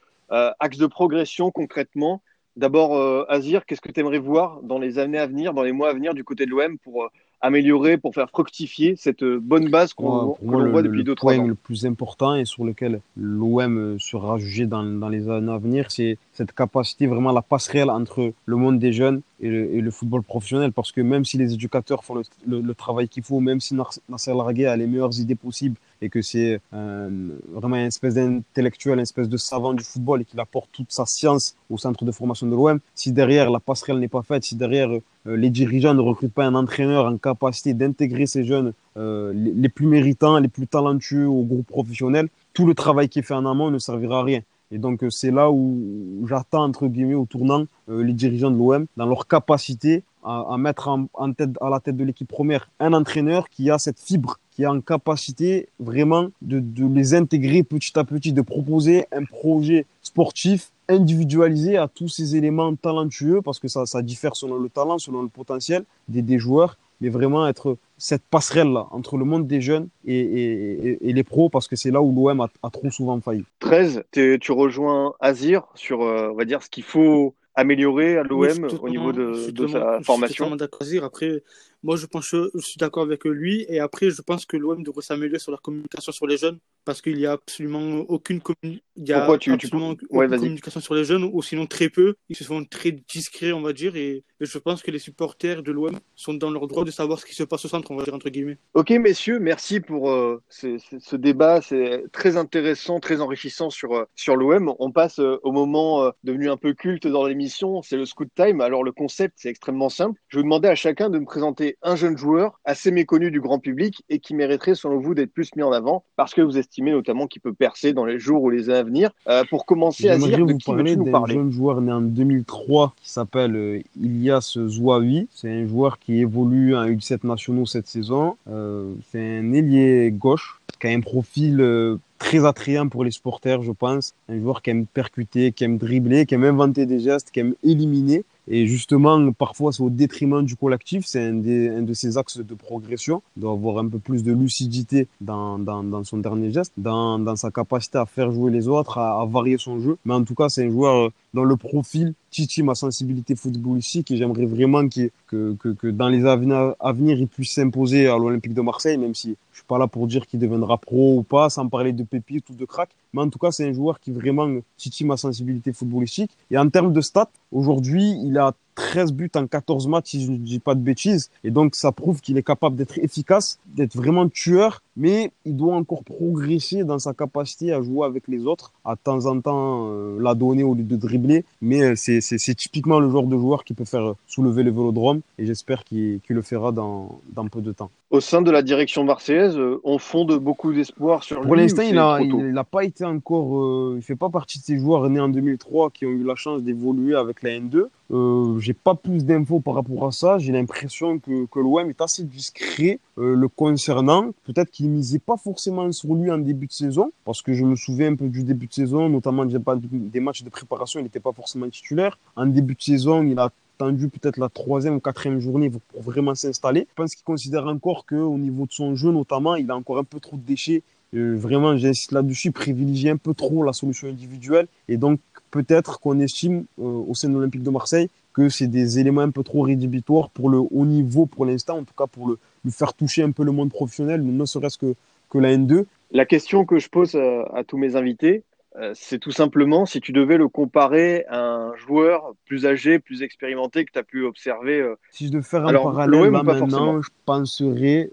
axe 0.59 0.77
de 0.77 0.87
progression 0.87 1.51
concrètement 1.51 2.23
D'abord, 2.55 2.95
euh, 2.95 3.25
Azir, 3.29 3.65
qu'est-ce 3.65 3.81
que 3.81 3.91
tu 3.91 3.99
aimerais 3.99 4.19
voir 4.19 4.61
dans 4.61 4.77
les 4.77 4.99
années 4.99 5.17
à 5.17 5.25
venir, 5.25 5.53
dans 5.53 5.63
les 5.63 5.71
mois 5.71 5.89
à 5.89 5.93
venir 5.93 6.13
du 6.13 6.23
côté 6.23 6.45
de 6.45 6.51
l'OM 6.51 6.77
pour 6.77 7.03
euh, 7.03 7.07
améliorer, 7.41 7.97
pour 7.97 8.13
faire 8.13 8.29
fructifier 8.29 8.95
cette 8.95 9.23
bonne 9.23 9.69
base 9.69 9.93
qu'on 9.93 10.37
ouais, 10.39 10.69
voit 10.69 10.83
depuis 10.83 11.03
2-3 11.03 11.39
ans? 11.39 11.47
Le 11.47 11.55
plus 11.55 11.85
important 11.87 12.35
et 12.35 12.45
sur 12.45 12.63
lequel 12.63 13.01
l'OM 13.17 13.97
sera 13.99 14.37
jugé 14.37 14.67
dans, 14.67 14.83
dans, 14.83 15.09
les 15.09 15.29
années 15.29 15.51
à 15.51 15.57
venir, 15.57 15.89
c'est 15.89 16.19
cette 16.31 16.53
capacité, 16.53 17.07
vraiment 17.07 17.31
la 17.31 17.41
passerelle 17.41 17.89
entre 17.89 18.33
le 18.45 18.55
monde 18.55 18.77
des 18.77 18.93
jeunes 18.93 19.21
et 19.41 19.49
le, 19.49 19.73
et 19.73 19.81
le, 19.81 19.89
football 19.89 20.21
professionnel. 20.21 20.71
Parce 20.71 20.91
que 20.91 21.01
même 21.01 21.25
si 21.25 21.39
les 21.39 21.53
éducateurs 21.53 22.03
font 22.03 22.15
le, 22.15 22.21
le, 22.47 22.61
le 22.61 22.75
travail 22.75 23.09
qu'il 23.09 23.23
faut, 23.23 23.39
même 23.39 23.59
si 23.59 23.75
Nasser 24.07 24.33
Largué 24.33 24.67
a 24.67 24.77
les 24.77 24.85
meilleures 24.85 25.19
idées 25.19 25.35
possibles 25.35 25.77
et 26.03 26.09
que 26.09 26.21
c'est 26.21 26.59
euh, 26.73 27.29
vraiment 27.53 27.77
une 27.77 27.85
espèce 27.85 28.15
d'intellectuel, 28.15 28.95
une 28.95 28.99
espèce 29.03 29.29
de 29.29 29.37
savant 29.37 29.73
du 29.73 29.85
football 29.85 30.21
et 30.21 30.25
qu'il 30.25 30.39
apporte 30.41 30.69
toute 30.73 30.91
sa 30.91 31.05
science 31.05 31.55
au 31.69 31.77
centre 31.77 32.03
de 32.03 32.11
formation 32.11 32.45
de 32.45 32.51
l'OM, 32.51 32.79
si 32.93 33.13
derrière 33.13 33.49
la 33.49 33.61
passerelle 33.61 33.99
n'est 33.99 34.09
pas 34.09 34.21
faite, 34.21 34.43
si 34.43 34.57
derrière 34.57 34.89
euh, 34.91 35.37
les 35.37 35.49
dirigeants 35.49 35.93
ne 35.93 36.01
recrutent 36.01 36.33
pas 36.33 36.45
un 36.45 36.55
entraîneur 36.55 37.05
en 37.05 37.17
capacité 37.17 37.73
d'intégrer 37.73 38.25
ces 38.25 38.43
jeunes 38.43 38.73
euh, 38.97 39.31
les, 39.33 39.69
plus 39.69 39.87
méritants, 39.87 40.39
les 40.39 40.49
plus 40.49 40.67
talentueux 40.67 41.25
au 41.25 41.43
groupe 41.43 41.67
professionnel, 41.67 42.27
tout 42.53 42.65
le 42.65 42.75
travail 42.75 43.07
qui 43.07 43.19
est 43.19 43.23
fait 43.23 43.33
en 43.33 43.45
amont 43.45 43.71
ne 43.71 43.79
servira 43.79 44.19
à 44.19 44.23
rien. 44.23 44.41
Et 44.71 44.79
donc 44.79 45.05
c'est 45.09 45.31
là 45.31 45.51
où 45.51 46.25
j'attends 46.27 46.63
entre 46.63 46.87
guillemets 46.87 47.13
au 47.13 47.25
tournant 47.25 47.65
les 47.87 48.13
dirigeants 48.13 48.49
de 48.49 48.57
l'OM 48.57 48.87
dans 48.97 49.05
leur 49.05 49.27
capacité 49.27 50.03
à, 50.23 50.55
mettre 50.57 50.87
en, 50.87 51.05
à 51.13 51.69
la 51.69 51.79
tête 51.79 51.95
de 51.95 52.03
l'équipe 52.03 52.27
première 52.27 52.69
un 52.79 52.93
entraîneur 52.93 53.49
qui 53.49 53.69
a 53.69 53.77
cette 53.77 53.99
fibre, 53.99 54.39
qui 54.55 54.63
est 54.63 54.67
en 54.67 54.81
capacité 54.81 55.67
vraiment 55.79 56.29
de, 56.41 56.59
de 56.59 56.85
les 56.85 57.13
intégrer 57.13 57.63
petit 57.63 57.97
à 57.97 58.03
petit, 58.03 58.33
de 58.33 58.41
proposer 58.41 59.05
un 59.11 59.25
projet 59.25 59.85
sportif 60.01 60.71
individualisé 60.89 61.77
à 61.77 61.87
tous 61.87 62.09
ces 62.09 62.35
éléments 62.35 62.75
talentueux 62.75 63.41
parce 63.41 63.59
que 63.59 63.67
ça, 63.67 63.85
ça 63.85 64.01
diffère 64.01 64.35
selon 64.35 64.57
le 64.57 64.69
talent, 64.69 64.99
selon 64.99 65.21
le 65.21 65.29
potentiel 65.29 65.85
des, 66.07 66.21
des 66.21 66.37
joueurs, 66.37 66.77
mais 67.01 67.09
vraiment 67.09 67.47
être 67.47 67.77
cette 67.97 68.23
passerelle-là 68.23 68.87
entre 68.91 69.17
le 69.17 69.25
monde 69.25 69.47
des 69.47 69.61
jeunes 69.61 69.87
et, 70.05 70.19
et, 70.19 71.09
et 71.09 71.13
les 71.13 71.23
pros 71.23 71.49
parce 71.49 71.67
que 71.67 71.75
c'est 71.75 71.91
là 71.91 72.01
où 72.01 72.13
l'OM 72.13 72.41
a, 72.41 72.69
trop 72.69 72.91
souvent 72.91 73.19
failli. 73.21 73.45
13, 73.59 74.03
tu 74.11 74.51
rejoins 74.51 75.13
Azir 75.19 75.63
sur, 75.73 76.01
euh, 76.03 76.29
on 76.31 76.35
va 76.35 76.45
dire, 76.45 76.61
ce 76.61 76.69
qu'il 76.69 76.83
faut 76.83 77.33
améliorer 77.55 78.17
à 78.17 78.23
l'OM 78.23 78.67
au 78.81 78.89
niveau 78.89 79.11
de, 79.11 79.51
de 79.51 79.67
sa 79.67 80.01
formation. 80.01 80.55
Je 80.59 80.85
suis 80.85 80.99
Après, 80.99 81.43
moi, 81.83 81.95
je 81.97 82.05
pense 82.05 82.29
je 82.31 82.59
suis 82.59 82.77
d'accord 82.77 83.03
avec 83.03 83.25
lui. 83.25 83.65
Et 83.69 83.79
après, 83.79 84.09
je 84.09 84.21
pense 84.21 84.45
que 84.45 84.57
l'OM 84.57 84.83
devrait 84.83 85.01
s'améliorer 85.01 85.39
sur 85.39 85.51
la 85.51 85.57
communication 85.57 86.11
sur 86.11 86.27
les 86.27 86.37
jeunes 86.37 86.59
parce 86.85 87.01
qu'il 87.01 87.17
n'y 87.17 87.25
a 87.25 87.33
absolument 87.33 87.99
aucune, 88.07 88.41
commun... 88.41 88.77
il 88.95 89.07
y 89.07 89.13
a 89.13 89.19
Pourquoi 89.19 89.37
tu, 89.37 89.51
absolument 89.51 89.95
tu... 89.95 90.05
Ouais, 90.09 90.25
aucune 90.25 90.39
communication 90.39 90.79
sur 90.79 90.93
les 90.93 91.03
jeunes, 91.03 91.29
ou 91.31 91.41
sinon 91.41 91.65
très 91.65 91.89
peu. 91.89 92.15
Ils 92.29 92.35
se 92.35 92.43
font 92.43 92.63
très 92.63 92.91
discrets, 92.91 93.51
on 93.51 93.61
va 93.61 93.73
dire. 93.73 93.95
Et, 93.95 94.23
et 94.39 94.45
je 94.45 94.57
pense 94.57 94.83
que 94.83 94.91
les 94.91 94.99
supporters 94.99 95.63
de 95.63 95.71
l'OM 95.71 95.97
sont 96.15 96.33
dans 96.33 96.51
leur 96.51 96.67
droit 96.67 96.85
de 96.85 96.91
savoir 96.91 97.19
ce 97.19 97.25
qui 97.25 97.33
se 97.33 97.43
passe 97.43 97.65
au 97.65 97.67
centre, 97.67 97.89
on 97.91 97.95
va 97.95 98.03
dire 98.03 98.13
entre 98.13 98.29
guillemets. 98.29 98.57
Ok, 98.73 98.91
messieurs, 98.91 99.39
merci 99.39 99.79
pour 99.79 100.11
euh, 100.11 100.41
ce, 100.49 100.77
ce, 100.99 101.15
débat. 101.15 101.61
C'est 101.61 102.03
très 102.11 102.37
intéressant, 102.37 102.99
très 102.99 103.21
enrichissant 103.21 103.69
sur, 103.69 103.93
euh, 103.93 104.05
sur 104.15 104.35
l'OM. 104.35 104.73
On 104.79 104.91
passe 104.91 105.19
euh, 105.19 105.39
au 105.43 105.51
moment 105.51 106.11
devenu 106.23 106.49
un 106.49 106.57
peu 106.57 106.73
culte 106.73 107.07
dans 107.07 107.25
l'émission, 107.25 107.81
c'est 107.81 107.97
le 107.97 108.05
Scoot 108.05 108.29
Time. 108.35 108.61
Alors, 108.61 108.83
le 108.83 108.91
concept, 108.91 109.35
c'est 109.37 109.49
extrêmement 109.49 109.89
simple. 109.89 110.19
Je 110.27 110.37
vais 110.37 110.43
demander 110.43 110.67
à 110.67 110.75
chacun 110.75 111.09
de 111.09 111.17
me 111.17 111.25
présenter 111.25 111.77
un 111.81 111.95
jeune 111.95 112.17
joueur 112.17 112.59
assez 112.63 112.91
méconnu 112.91 113.31
du 113.31 113.41
grand 113.41 113.59
public 113.59 114.03
et 114.09 114.19
qui 114.19 114.35
mériterait, 114.35 114.75
selon 114.75 114.99
vous, 114.99 115.13
d'être 115.13 115.33
plus 115.33 115.55
mis 115.55 115.63
en 115.63 115.71
avant 115.71 116.05
parce 116.15 116.33
que 116.33 116.41
vous 116.41 116.57
estimez 116.57 116.91
notamment 116.91 117.27
qu'il 117.27 117.41
peut 117.41 117.53
percer 117.53 117.93
dans 117.93 118.05
les 118.05 118.19
jours 118.19 118.43
ou 118.43 118.49
les 118.49 118.69
années 118.69 118.82
Euh, 119.27 119.43
pour 119.49 119.65
commencer 119.65 120.09
à 120.09 120.17
dire, 120.17 120.45
de 120.45 120.53
qui 120.53 120.71
veux-tu 120.71 120.97
nous 120.97 121.11
parler 121.11 121.35
jeune 121.35 121.51
joueur 121.51 121.81
né 121.81 121.91
en 121.91 122.01
2003 122.01 122.93
qui 123.01 123.09
s'appelle 123.09 123.55
euh, 123.55 123.81
Ilias 123.99 124.57
Zouaoui. 124.67 125.27
C'est 125.33 125.51
un 125.51 125.67
joueur 125.67 125.99
qui 125.99 126.19
évolue 126.19 126.75
en 126.75 126.85
U17 126.85 127.25
nationaux 127.25 127.65
cette 127.65 127.87
saison. 127.87 128.35
Euh, 128.49 128.93
c'est 129.11 129.39
un 129.39 129.53
ailier 129.53 130.11
gauche 130.11 130.59
qui 130.79 130.87
a 130.87 130.89
un 130.91 131.01
profil 131.01 131.99
très 132.19 132.45
attrayant 132.45 132.87
pour 132.87 133.03
les 133.03 133.11
supporters, 133.11 133.61
je 133.63 133.71
pense. 133.71 134.13
Un 134.29 134.39
joueur 134.39 134.61
qui 134.61 134.69
aime 134.69 134.85
percuter, 134.85 135.51
qui 135.51 135.63
aime 135.63 135.77
dribbler, 135.77 136.25
qui 136.25 136.35
aime 136.35 136.43
inventer 136.43 136.85
des 136.85 136.99
gestes, 136.99 137.31
qui 137.31 137.39
aime 137.39 137.53
éliminer. 137.63 138.23
Et 138.47 138.67
justement, 138.67 139.31
parfois, 139.31 139.71
c'est 139.71 139.83
au 139.83 139.89
détriment 139.89 140.43
du 140.43 140.55
collectif. 140.55 141.05
C'est 141.05 141.23
un, 141.23 141.37
un, 141.37 141.81
de 141.81 141.93
ses 141.93 142.17
axes 142.17 142.39
de 142.39 142.55
progression. 142.55 143.21
Il 143.37 143.41
doit 143.41 143.53
avoir 143.53 143.77
un 143.77 143.87
peu 143.87 143.99
plus 143.99 144.23
de 144.23 144.33
lucidité 144.33 145.07
dans, 145.21 145.57
dans, 145.59 145.83
dans 145.83 146.03
son 146.03 146.17
dernier 146.17 146.51
geste, 146.51 146.73
dans, 146.77 147.19
dans, 147.19 147.35
sa 147.35 147.51
capacité 147.51 147.97
à 147.97 148.05
faire 148.05 148.31
jouer 148.31 148.51
les 148.51 148.67
autres, 148.67 148.97
à, 148.97 149.21
à 149.21 149.25
varier 149.25 149.57
son 149.57 149.79
jeu. 149.79 149.97
Mais 150.05 150.13
en 150.13 150.23
tout 150.23 150.35
cas, 150.35 150.49
c'est 150.49 150.65
un 150.65 150.69
joueur 150.69 151.11
dont 151.33 151.43
le 151.43 151.55
profil 151.55 152.13
titille 152.29 152.63
ma 152.63 152.75
sensibilité 152.75 153.35
footballistique 153.35 154.11
et 154.11 154.17
j'aimerais 154.17 154.45
vraiment 154.45 154.87
qu 154.87 155.11
que, 155.27 155.55
que, 155.55 155.87
dans 155.87 156.09
les 156.09 156.25
avenirs 156.25 156.75
il 157.19 157.27
puisse 157.27 157.53
s'imposer 157.53 158.07
à 158.07 158.17
l'Olympique 158.17 158.53
de 158.53 158.61
Marseille, 158.61 158.97
même 158.97 159.15
si 159.15 159.35
je 159.51 159.57
suis 159.57 159.67
pas 159.67 159.77
là 159.77 159.87
pour 159.87 160.07
dire 160.07 160.27
qu'il 160.27 160.39
deviendra 160.39 160.77
pro 160.77 161.17
ou 161.17 161.23
pas, 161.23 161.49
sans 161.49 161.67
parler 161.67 161.91
de 161.93 162.03
pépite 162.03 162.49
ou 162.49 162.53
de 162.53 162.65
crack. 162.65 162.89
Mais 163.13 163.21
en 163.21 163.29
tout 163.29 163.39
cas, 163.39 163.51
c'est 163.51 163.67
un 163.67 163.73
joueur 163.73 163.99
qui 163.99 164.11
vraiment 164.11 164.49
titille 164.77 165.05
ma 165.05 165.17
sensibilité 165.17 165.73
footballistique. 165.73 166.31
Et 166.49 166.57
en 166.57 166.67
termes 166.69 166.91
de 166.91 167.01
stats, 167.01 167.29
aujourd'hui, 167.51 168.15
il 168.23 168.37
a 168.37 168.53
13 168.75 169.13
buts 169.13 169.31
en 169.35 169.47
14 169.47 169.87
matchs, 169.87 170.11
si 170.11 170.25
je 170.25 170.31
ne 170.31 170.37
dis 170.37 170.59
pas 170.59 170.75
de 170.75 170.81
bêtises. 170.81 171.29
Et 171.43 171.51
donc, 171.51 171.75
ça 171.75 171.91
prouve 171.91 172.21
qu'il 172.21 172.37
est 172.37 172.43
capable 172.43 172.75
d'être 172.75 172.97
efficace, 172.99 173.59
d'être 173.65 173.95
vraiment 173.95 174.27
tueur, 174.29 174.81
mais 174.95 175.31
il 175.45 175.55
doit 175.55 175.75
encore 175.75 176.03
progresser 176.03 176.83
dans 176.83 176.99
sa 176.99 177.13
capacité 177.13 177.73
à 177.73 177.81
jouer 177.81 178.05
avec 178.05 178.27
les 178.27 178.45
autres, 178.45 178.73
à 178.85 178.95
temps 178.95 179.25
en 179.25 179.39
temps 179.41 179.89
euh, 179.89 180.17
la 180.19 180.35
donner 180.35 180.63
au 180.63 180.73
lieu 180.73 180.83
de 180.83 180.95
dribbler. 180.95 181.45
Mais 181.61 181.95
c'est 181.95 182.55
typiquement 182.55 182.99
le 182.99 183.09
genre 183.09 183.27
de 183.27 183.37
joueur 183.37 183.63
qui 183.63 183.73
peut 183.73 183.85
faire 183.85 184.13
soulever 184.27 184.63
le 184.63 184.71
vélodrome 184.71 185.21
et 185.37 185.45
j'espère 185.45 185.83
qu'il 185.83 186.19
qu 186.21 186.33
le 186.33 186.41
fera 186.41 186.71
dans, 186.71 187.21
dans 187.33 187.47
peu 187.47 187.61
de 187.61 187.71
temps. 187.71 187.89
Au 188.13 188.19
sein 188.19 188.43
de 188.43 188.51
la 188.51 188.61
direction 188.61 189.03
marseillaise, 189.03 189.59
on 189.83 189.97
fonde 189.97 190.37
beaucoup 190.37 190.71
d'espoir 190.71 191.23
sur 191.23 191.39
lui. 191.39 191.47
Pour 191.47 191.55
l'instant, 191.55 191.81
il 191.81 191.95
n'a 191.95 192.63
pas 192.63 192.83
été 192.83 193.03
encore, 193.03 193.57
euh, 193.57 193.95
il 193.97 194.03
fait 194.03 194.15
pas 194.15 194.29
partie 194.29 194.59
de 194.59 194.63
ces 194.63 194.77
joueurs 194.77 195.09
nés 195.09 195.19
en 195.19 195.29
2003 195.29 195.89
qui 195.89 196.05
ont 196.05 196.11
eu 196.11 196.23
la 196.23 196.35
chance 196.35 196.61
d'évoluer 196.61 197.15
avec 197.15 197.41
la 197.41 197.49
N2. 197.59 197.85
Euh, 198.11 198.59
j'ai 198.59 198.73
pas 198.73 198.93
plus 198.93 199.25
d'infos 199.25 199.61
par 199.61 199.73
rapport 199.73 200.05
à 200.05 200.11
ça. 200.11 200.37
J'ai 200.37 200.51
l'impression 200.51 201.17
que, 201.17 201.47
que 201.47 201.59
l'OM 201.59 201.89
est 201.89 202.01
assez 202.01 202.23
discret 202.23 202.99
euh, 203.17 203.33
le 203.33 203.47
concernant. 203.47 204.29
Peut-être 204.45 204.69
qu'il 204.69 204.91
misait 204.91 205.17
pas 205.17 205.37
forcément 205.37 205.91
sur 205.91 206.13
lui 206.13 206.29
en 206.29 206.37
début 206.37 206.67
de 206.67 206.71
saison, 206.71 207.11
parce 207.25 207.41
que 207.41 207.53
je 207.53 207.65
me 207.65 207.75
souviens 207.75 208.11
un 208.11 208.15
peu 208.15 208.27
du 208.27 208.43
début 208.43 208.67
de 208.67 208.73
saison, 208.73 209.09
notamment 209.09 209.43
des 209.43 210.19
matchs 210.19 210.43
de 210.43 210.51
préparation, 210.51 210.99
il 210.99 211.03
n'était 211.03 211.19
pas 211.19 211.31
forcément 211.31 211.67
titulaire. 211.67 212.19
En 212.35 212.45
début 212.45 212.75
de 212.75 212.81
saison, 212.83 213.23
il 213.23 213.39
a 213.39 213.49
peut-être 213.91 214.37
la 214.37 214.49
troisième 214.49 214.95
ou 214.95 214.99
quatrième 214.99 215.39
journée 215.39 215.69
pour 215.69 216.01
vraiment 216.01 216.35
s'installer. 216.35 216.87
Je 216.89 216.95
pense 216.95 217.15
qu'il 217.15 217.23
considère 217.23 217.67
encore 217.67 218.05
qu'au 218.05 218.37
niveau 218.37 218.65
de 218.65 218.71
son 218.71 218.95
jeu, 218.95 219.11
notamment, 219.11 219.55
il 219.55 219.69
a 219.71 219.75
encore 219.75 219.97
un 219.97 220.03
peu 220.03 220.19
trop 220.19 220.37
de 220.37 220.41
déchets. 220.41 220.83
Euh, 221.13 221.35
vraiment, 221.37 221.77
j'insiste 221.77 222.11
là-dessus, 222.11 222.51
privilégier 222.51 223.11
un 223.11 223.17
peu 223.17 223.33
trop 223.33 223.63
la 223.63 223.73
solution 223.73 224.07
individuelle. 224.07 224.67
Et 224.87 224.97
donc, 224.97 225.19
peut-être 225.51 225.99
qu'on 225.99 226.19
estime 226.19 226.65
euh, 226.79 226.83
au 226.83 227.13
sein 227.13 227.29
de 227.29 227.33
l'Olympique 227.35 227.63
de 227.63 227.69
Marseille 227.69 228.09
que 228.33 228.49
c'est 228.49 228.67
des 228.67 228.97
éléments 228.97 229.21
un 229.21 229.29
peu 229.29 229.43
trop 229.43 229.61
rédhibitoires 229.61 230.29
pour 230.29 230.49
le 230.49 230.57
haut 230.57 230.85
niveau 230.85 231.27
pour 231.27 231.45
l'instant, 231.45 231.77
en 231.77 231.83
tout 231.83 231.93
cas 231.95 232.07
pour 232.07 232.27
le, 232.27 232.39
faire 232.71 232.93
toucher 232.95 233.21
un 233.21 233.29
peu 233.29 233.43
le 233.43 233.51
monde 233.51 233.69
professionnel, 233.69 234.25
ne 234.25 234.45
serait-ce 234.45 234.79
que, 234.79 234.95
que 235.29 235.37
la 235.37 235.55
N2. 235.55 235.85
La 236.11 236.25
question 236.25 236.65
que 236.65 236.79
je 236.79 236.89
pose 236.89 237.13
à, 237.15 237.43
à 237.53 237.63
tous 237.63 237.77
mes 237.77 237.95
invités, 237.95 238.41
Euh, 238.41 238.52
c'est 238.93 239.19
tout 239.19 239.31
simplement 239.31 239.85
si 239.85 240.01
tu 240.01 240.11
devais 240.11 240.37
le 240.37 240.47
comparer 240.47 241.25
à 241.29 241.39
un 241.39 241.75
joueur 241.75 242.33
plus 242.45 242.65
âgé, 242.65 242.97
plus 242.99 243.21
expérimenté 243.21 243.85
que 243.85 243.91
tu 243.91 243.99
as 243.99 244.03
pu 244.03 244.23
observer. 244.25 244.79
euh, 244.81 244.95
Si 245.11 245.27
je 245.27 245.31
devais 245.31 245.43
faire 245.43 245.63
un 245.65 245.67
Alors, 245.67 245.83
parallèle 245.91 246.31
là 246.31 246.43
pas 246.43 246.53
maintenant, 246.59 247.01
je 247.01 247.09
penserais 247.25 248.09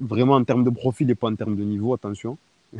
vraiment 0.00 0.34
en 0.34 0.44
termes 0.44 0.64
de 0.64 0.70
profil 0.70 1.10
et 1.10 1.14
pas 1.14 1.28
en 1.28 1.34
termes 1.34 1.56
de 1.56 1.64
niveau, 1.64 1.94
attention. 1.94 2.36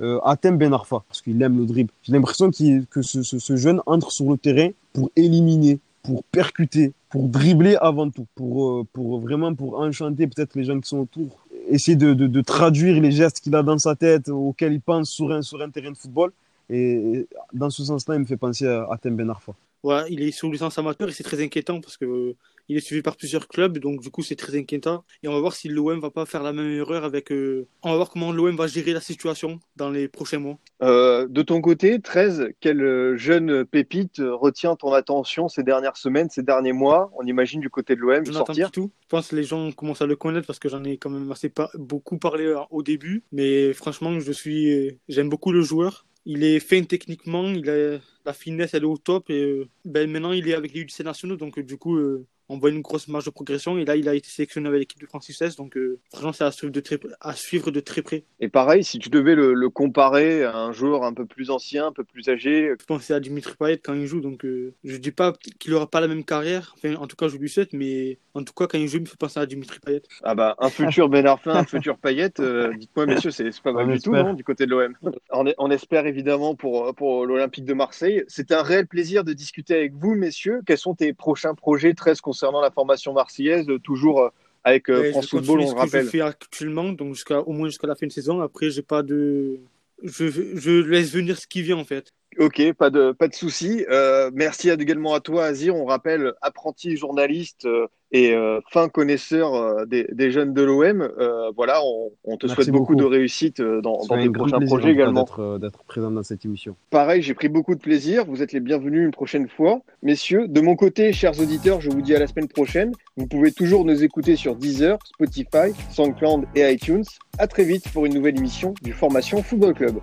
Euh, 0.00 0.18
Atem 0.24 0.58
Ben 0.58 0.72
Arfa, 0.72 1.04
parce 1.08 1.22
qu'il 1.22 1.40
aime 1.40 1.56
le 1.56 1.66
dribble. 1.66 1.92
J'ai 2.02 2.12
l'impression 2.12 2.50
qu'il- 2.50 2.84
que 2.90 3.00
ce, 3.00 3.22
ce- 3.22 3.38
ce 3.38 3.54
jeune 3.54 3.80
entre 3.86 4.10
sur 4.10 4.28
le 4.28 4.36
terrain 4.36 4.70
pour 4.92 5.08
éliminer, 5.14 5.78
pour 6.02 6.24
percuter, 6.24 6.92
pour 7.10 7.28
dribbler 7.28 7.76
avant 7.80 8.10
tout, 8.10 8.26
pour, 8.34 8.70
euh, 8.70 8.86
pour 8.92 9.20
vraiment 9.20 9.54
pour 9.54 9.78
enchanter 9.78 10.26
peut-être 10.26 10.56
les 10.56 10.64
gens 10.64 10.80
qui 10.80 10.88
sont 10.88 10.98
autour, 10.98 11.38
essayer 11.68 11.96
de, 11.96 12.12
de, 12.12 12.26
de 12.26 12.40
traduire 12.40 13.00
les 13.00 13.12
gestes 13.12 13.38
qu'il 13.38 13.54
a 13.54 13.62
dans 13.62 13.78
sa 13.78 13.94
tête, 13.94 14.28
auxquels 14.30 14.72
il 14.72 14.80
pense 14.80 15.10
sur 15.10 15.30
un, 15.30 15.42
sur 15.42 15.62
un 15.62 15.70
terrain 15.70 15.92
de 15.92 15.96
football. 15.96 16.32
Et 16.70 17.26
dans 17.52 17.70
ce 17.70 17.84
sens-là, 17.84 18.14
il 18.14 18.20
me 18.20 18.26
fait 18.26 18.36
penser 18.36 18.66
à 18.66 18.86
Atem 18.90 19.16
Ben 19.16 19.30
Arfa. 19.30 19.52
Voilà, 19.82 20.08
il 20.08 20.22
est 20.22 20.30
sous 20.30 20.50
licence 20.50 20.78
amateur 20.78 21.08
et 21.10 21.12
c'est 21.12 21.24
très 21.24 21.42
inquiétant 21.44 21.78
parce 21.82 21.98
que 21.98 22.06
euh, 22.06 22.36
il 22.70 22.76
est 22.78 22.80
suivi 22.80 23.02
par 23.02 23.16
plusieurs 23.18 23.48
clubs, 23.48 23.76
donc 23.76 24.00
du 24.00 24.08
coup 24.08 24.22
c'est 24.22 24.34
très 24.34 24.56
inquiétant. 24.58 25.04
Et 25.22 25.28
on 25.28 25.32
va 25.34 25.40
voir 25.40 25.52
si 25.52 25.68
l'OM 25.68 26.00
va 26.00 26.10
pas 26.10 26.24
faire 26.24 26.42
la 26.42 26.54
même 26.54 26.70
erreur 26.70 27.04
avec. 27.04 27.30
euh, 27.30 27.66
On 27.82 27.90
va 27.90 27.96
voir 27.96 28.08
comment 28.08 28.32
l'OM 28.32 28.56
va 28.56 28.66
gérer 28.66 28.94
la 28.94 29.02
situation 29.02 29.60
dans 29.76 29.90
les 29.90 30.08
prochains 30.08 30.38
mois. 30.38 30.56
Euh, 30.82 31.26
de 31.28 31.42
ton 31.42 31.60
côté, 31.60 32.00
13, 32.00 32.48
quel 32.60 32.80
euh, 32.80 33.18
jeune 33.18 33.66
pépite 33.66 34.22
retient 34.24 34.74
ton 34.74 34.94
attention 34.94 35.48
ces 35.50 35.62
dernières 35.62 35.98
semaines, 35.98 36.30
ces 36.30 36.42
derniers 36.42 36.72
mois? 36.72 37.10
On 37.18 37.26
imagine 37.26 37.60
du 37.60 37.68
côté 37.68 37.94
de 37.94 38.00
l'OM 38.00 38.24
sortir. 38.24 38.68
Pitou, 38.68 38.90
je 39.02 39.08
pense 39.08 39.28
que 39.28 39.36
les 39.36 39.44
gens 39.44 39.70
commencent 39.72 40.00
à 40.00 40.06
le 40.06 40.16
connaître 40.16 40.46
parce 40.46 40.58
que 40.58 40.70
j'en 40.70 40.82
ai 40.84 40.96
quand 40.96 41.10
même 41.10 41.30
assez 41.30 41.50
pas, 41.50 41.68
beaucoup 41.74 42.16
parlé 42.16 42.54
au 42.70 42.82
début. 42.82 43.22
Mais 43.32 43.74
franchement, 43.74 44.18
je 44.18 44.32
suis, 44.32 44.98
j'aime 45.10 45.28
beaucoup 45.28 45.52
le 45.52 45.60
joueur. 45.60 46.06
Il 46.26 46.42
est 46.44 46.60
fin 46.60 46.82
techniquement, 46.84 47.48
il 47.50 47.68
a 47.68 47.98
la 48.24 48.32
finesse, 48.32 48.74
elle 48.74 48.82
est 48.84 48.86
au 48.86 48.96
top. 48.96 49.30
Et 49.30 49.42
euh, 49.42 49.68
ben, 49.84 50.10
maintenant, 50.10 50.32
il 50.32 50.48
est 50.48 50.54
avec 50.54 50.72
les 50.72 50.84
U17 50.84 51.04
nationaux, 51.04 51.36
donc 51.36 51.58
euh, 51.58 51.62
du 51.62 51.76
coup, 51.78 51.96
euh, 51.96 52.26
on 52.54 52.58
voit 52.58 52.70
une 52.70 52.80
grosse 52.82 53.08
marge 53.08 53.24
de 53.24 53.30
progression. 53.30 53.76
Et 53.78 53.84
là, 53.84 53.96
il 53.96 54.08
a 54.08 54.14
été 54.14 54.28
sélectionné 54.28 54.68
avec 54.68 54.80
l'équipe 54.80 55.00
de 55.00 55.06
France 55.06 55.30
16 55.30 55.56
donc 55.56 55.76
euh, 55.76 55.98
franchement, 56.12 56.32
c'est 56.32 56.44
à 56.44 56.50
suivre 56.52 56.72
de 56.72 56.80
très, 56.80 56.98
à 57.20 57.34
suivre 57.34 57.70
de 57.70 57.80
très 57.80 58.02
près. 58.02 58.24
Et 58.40 58.48
pareil, 58.48 58.84
si 58.84 58.98
tu 58.98 59.08
devais 59.10 59.34
le, 59.34 59.54
le 59.54 59.70
comparer 59.70 60.44
à 60.44 60.56
un 60.56 60.72
joueur 60.72 61.04
un 61.04 61.12
peu 61.12 61.26
plus 61.26 61.50
ancien, 61.50 61.86
un 61.86 61.92
peu 61.92 62.04
plus 62.04 62.28
âgé, 62.28 62.72
Je 62.78 62.84
pensais 62.86 63.14
à 63.14 63.20
Dimitri 63.20 63.54
Payet 63.58 63.78
quand 63.78 63.94
il 63.94 64.06
joue, 64.06 64.20
donc 64.20 64.44
euh, 64.44 64.72
je 64.84 64.96
dis 64.96 65.10
pas 65.12 65.32
qu'il 65.58 65.74
aura 65.74 65.88
pas 65.90 66.00
la 66.00 66.08
même 66.08 66.24
carrière. 66.24 66.74
Enfin, 66.76 66.94
en 66.96 67.06
tout 67.06 67.16
cas, 67.16 67.28
je 67.28 67.36
lui 67.36 67.48
souhaite, 67.48 67.72
mais 67.72 68.18
en 68.34 68.42
tout 68.44 68.52
cas, 68.52 68.66
quand 68.66 68.78
il 68.78 68.88
joue, 68.88 68.98
il 68.98 69.02
me 69.02 69.06
fait 69.06 69.16
penser 69.18 69.40
à 69.40 69.46
Dimitri 69.46 69.78
Payet. 69.80 70.02
ah 70.22 70.34
bah, 70.34 70.56
un 70.58 70.68
futur 70.70 71.08
Ben 71.08 71.26
Arfa, 71.26 71.58
un 71.58 71.64
futur 71.64 71.98
Payet, 71.98 72.32
euh, 72.40 72.72
dites-moi 72.76 73.06
messieurs, 73.06 73.30
c'est 73.30 73.50
c'est 73.52 73.62
pas 73.62 73.72
mal 73.72 73.86
On 73.88 73.92
du 73.92 74.00
tout, 74.00 74.12
non, 74.12 74.34
du 74.34 74.44
côté 74.44 74.66
de 74.66 74.70
l'OM. 74.70 74.94
On, 75.30 75.46
est- 75.46 75.54
on 75.58 75.70
espère 75.70 76.06
évidemment 76.06 76.54
pour, 76.54 76.94
pour 76.94 77.26
l'Olympique 77.26 77.64
de 77.64 77.74
Marseille. 77.74 78.24
C'est 78.28 78.52
un 78.52 78.62
réel 78.62 78.86
plaisir 78.86 79.24
de 79.24 79.32
discuter 79.32 79.74
avec 79.74 79.94
vous, 79.94 80.14
messieurs. 80.14 80.60
Quels 80.66 80.78
sont 80.78 80.94
tes 80.94 81.12
prochains 81.12 81.54
projets, 81.54 81.94
13, 81.94 82.20
concernant 82.20 82.43
la 82.52 82.70
formation 82.70 83.12
marseillaise, 83.12 83.66
toujours 83.82 84.22
euh, 84.22 84.28
avec 84.64 84.88
euh, 84.88 85.00
Ouais, 85.00 85.10
France 85.10 85.28
Football, 85.28 85.60
on 85.60 85.66
ce 85.66 85.68
le 85.68 85.74
que 85.74 85.80
je 85.80 85.84
rappelle 85.84 86.06
fais 86.08 86.20
actuellement, 86.20 86.92
donc 86.92 87.14
jusqu'à 87.14 87.40
au 87.40 87.52
moins 87.52 87.68
jusqu'à 87.68 87.86
la 87.86 87.94
fin 87.94 88.06
de 88.06 88.12
saison. 88.12 88.40
Après, 88.40 88.70
j'ai 88.70 88.82
pas 88.82 89.02
de, 89.02 89.60
je, 90.02 90.28
je 90.28 90.70
laisse 90.70 91.10
venir 91.12 91.38
ce 91.38 91.46
qui 91.46 91.62
vient 91.62 91.78
en 91.78 91.84
fait. 91.84 92.12
Ok, 92.38 92.72
pas 92.72 92.90
de, 92.90 93.12
pas 93.12 93.28
de 93.28 93.34
souci. 93.34 93.84
Euh, 93.90 94.30
merci 94.34 94.70
également 94.70 95.14
à 95.14 95.20
toi, 95.20 95.44
Azir. 95.44 95.76
On 95.76 95.84
rappelle, 95.84 96.32
apprenti 96.42 96.96
journaliste 96.96 97.66
euh, 97.66 97.86
et 98.12 98.34
euh, 98.34 98.60
fin 98.70 98.88
connaisseur 98.88 99.86
des, 99.86 100.06
des 100.12 100.30
jeunes 100.30 100.54
de 100.54 100.62
l'OM. 100.62 101.08
Voilà, 101.56 101.80
on, 101.84 102.10
on 102.24 102.36
te 102.36 102.46
Merci 102.46 102.54
souhaite 102.54 102.70
beaucoup, 102.70 102.94
de 102.94 103.04
réussite 103.04 103.60
dans, 103.60 104.04
dans 104.06 104.16
tes 104.20 104.30
prochains 104.30 104.60
projets 104.60 104.90
également. 104.90 105.22
d'être, 105.22 105.58
d'être 105.58 105.84
présent 105.84 106.10
dans 106.10 106.22
cette 106.22 106.44
émission. 106.44 106.76
Pareil, 106.90 107.22
j'ai 107.22 107.34
pris 107.34 107.48
beaucoup 107.48 107.74
de 107.74 107.80
plaisir. 107.80 108.24
Vous 108.24 108.42
êtes 108.42 108.52
les 108.52 108.60
bienvenus 108.60 109.04
une 109.04 109.10
prochaine 109.10 109.48
fois. 109.48 109.80
Messieurs, 110.02 110.46
de 110.48 110.60
mon 110.60 110.76
côté, 110.76 111.12
chers 111.12 111.38
auditeurs, 111.40 111.80
je 111.80 111.90
vous 111.90 112.02
dis 112.02 112.14
à 112.14 112.18
la 112.18 112.26
semaine 112.26 112.48
prochaine. 112.48 112.92
Vous 113.16 113.26
pouvez 113.26 113.52
toujours 113.52 113.84
nous 113.84 114.04
écouter 114.04 114.36
sur 114.36 114.56
Deezer, 114.56 114.98
Spotify, 115.04 115.72
SoundCloud 115.90 116.44
et 116.54 116.70
iTunes. 116.72 117.04
À 117.38 117.46
très 117.46 117.64
vite 117.64 117.88
pour 117.92 118.06
une 118.06 118.14
nouvelle 118.14 118.38
émission 118.38 118.74
du 118.82 118.92
Formation 118.92 119.42
Football 119.42 119.74
Club. 119.74 119.96